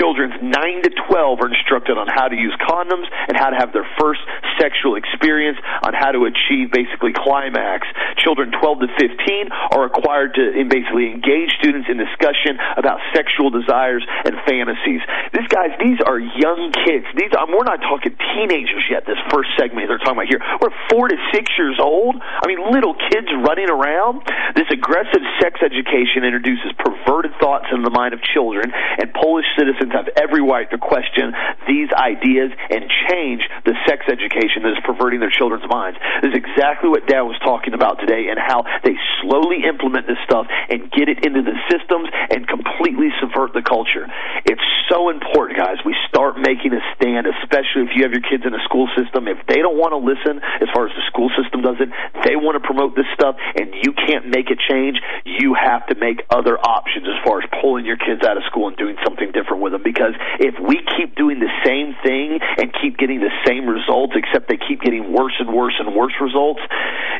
[0.00, 3.72] Children 9 to 12 are instructed on how to use condoms and how to have
[3.72, 4.20] their first
[4.56, 7.86] sexual experience, on how to achieve basically climax.
[8.24, 14.04] Children 12 to 15 are required to basically engage students in discussion about sexual desires
[14.24, 15.04] and fantasies.
[15.36, 17.04] These guys, these are young kids.
[17.12, 19.04] These, um, we're not talking teenagers yet.
[19.04, 22.16] This first segment they're talking about here we're four to six years old.
[22.16, 24.24] I mean, little kids running around.
[24.54, 29.92] This aggressive sex education introduces perverted thoughts into the mind of children, and Polish citizens
[29.92, 31.32] have every right to question
[31.68, 35.98] these ideas and change the sex education that is perverting their children's minds.
[36.22, 40.18] This is exactly what Dad was talking about today, and how they slowly implement this
[40.24, 44.08] stuff and get it into the systems and completely subvert the culture.
[44.46, 45.78] It's so important, guys.
[45.84, 49.28] We start making a stand, especially if you have your kids in a school system.
[49.28, 51.88] If they don't want to listen, as far as the school system does it.
[52.26, 54.98] They want to promote this stuff, and you can't make a change.
[55.24, 58.68] You have to make other options as far as pulling your kids out of school
[58.68, 59.82] and doing something different with them.
[59.86, 64.48] Because if we keep doing the same thing and keep getting the same results, except
[64.48, 66.60] they keep getting worse and worse and worse results,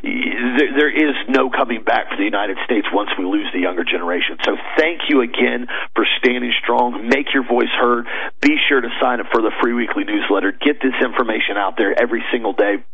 [0.03, 3.85] there, there is no coming back for the United States once we lose the younger
[3.85, 4.37] generation.
[4.45, 7.09] So thank you again for standing strong.
[7.09, 8.07] Make your voice heard.
[8.41, 10.53] Be sure to sign up for the free weekly newsletter.
[10.53, 12.85] Get this information out there every single day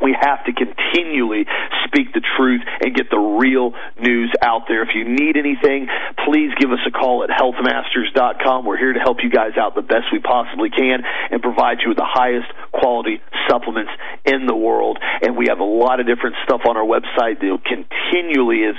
[0.00, 1.46] we have to continually
[1.86, 4.82] speak the truth and get the real news out there.
[4.82, 5.88] If you need anything,
[6.24, 8.64] please give us a call at healthmasters.com.
[8.64, 11.88] We're here to help you guys out the best we possibly can and provide you
[11.88, 13.20] with the highest quality
[13.50, 13.90] supplements
[14.24, 14.98] in the world.
[15.22, 18.76] And we have a lot of different stuff on our website that continually is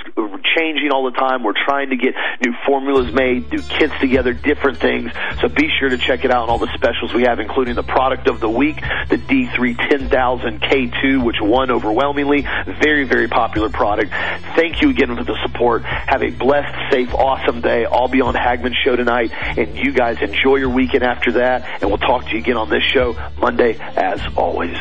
[0.56, 1.42] changing all the time.
[1.44, 5.12] We're trying to get new formulas made, new kits together, different things.
[5.40, 7.82] So be sure to check it out and all the specials we have, including the
[7.82, 8.76] product of the week,
[9.08, 12.42] the D3 10000 K2 which won overwhelmingly.
[12.80, 14.12] Very, very popular product.
[14.56, 15.82] Thank you again for the support.
[15.84, 17.84] Have a blessed, safe, awesome day.
[17.84, 21.90] I'll be on Hagmann's show tonight, and you guys enjoy your weekend after that, and
[21.90, 24.76] we'll talk to you again on this show Monday as always.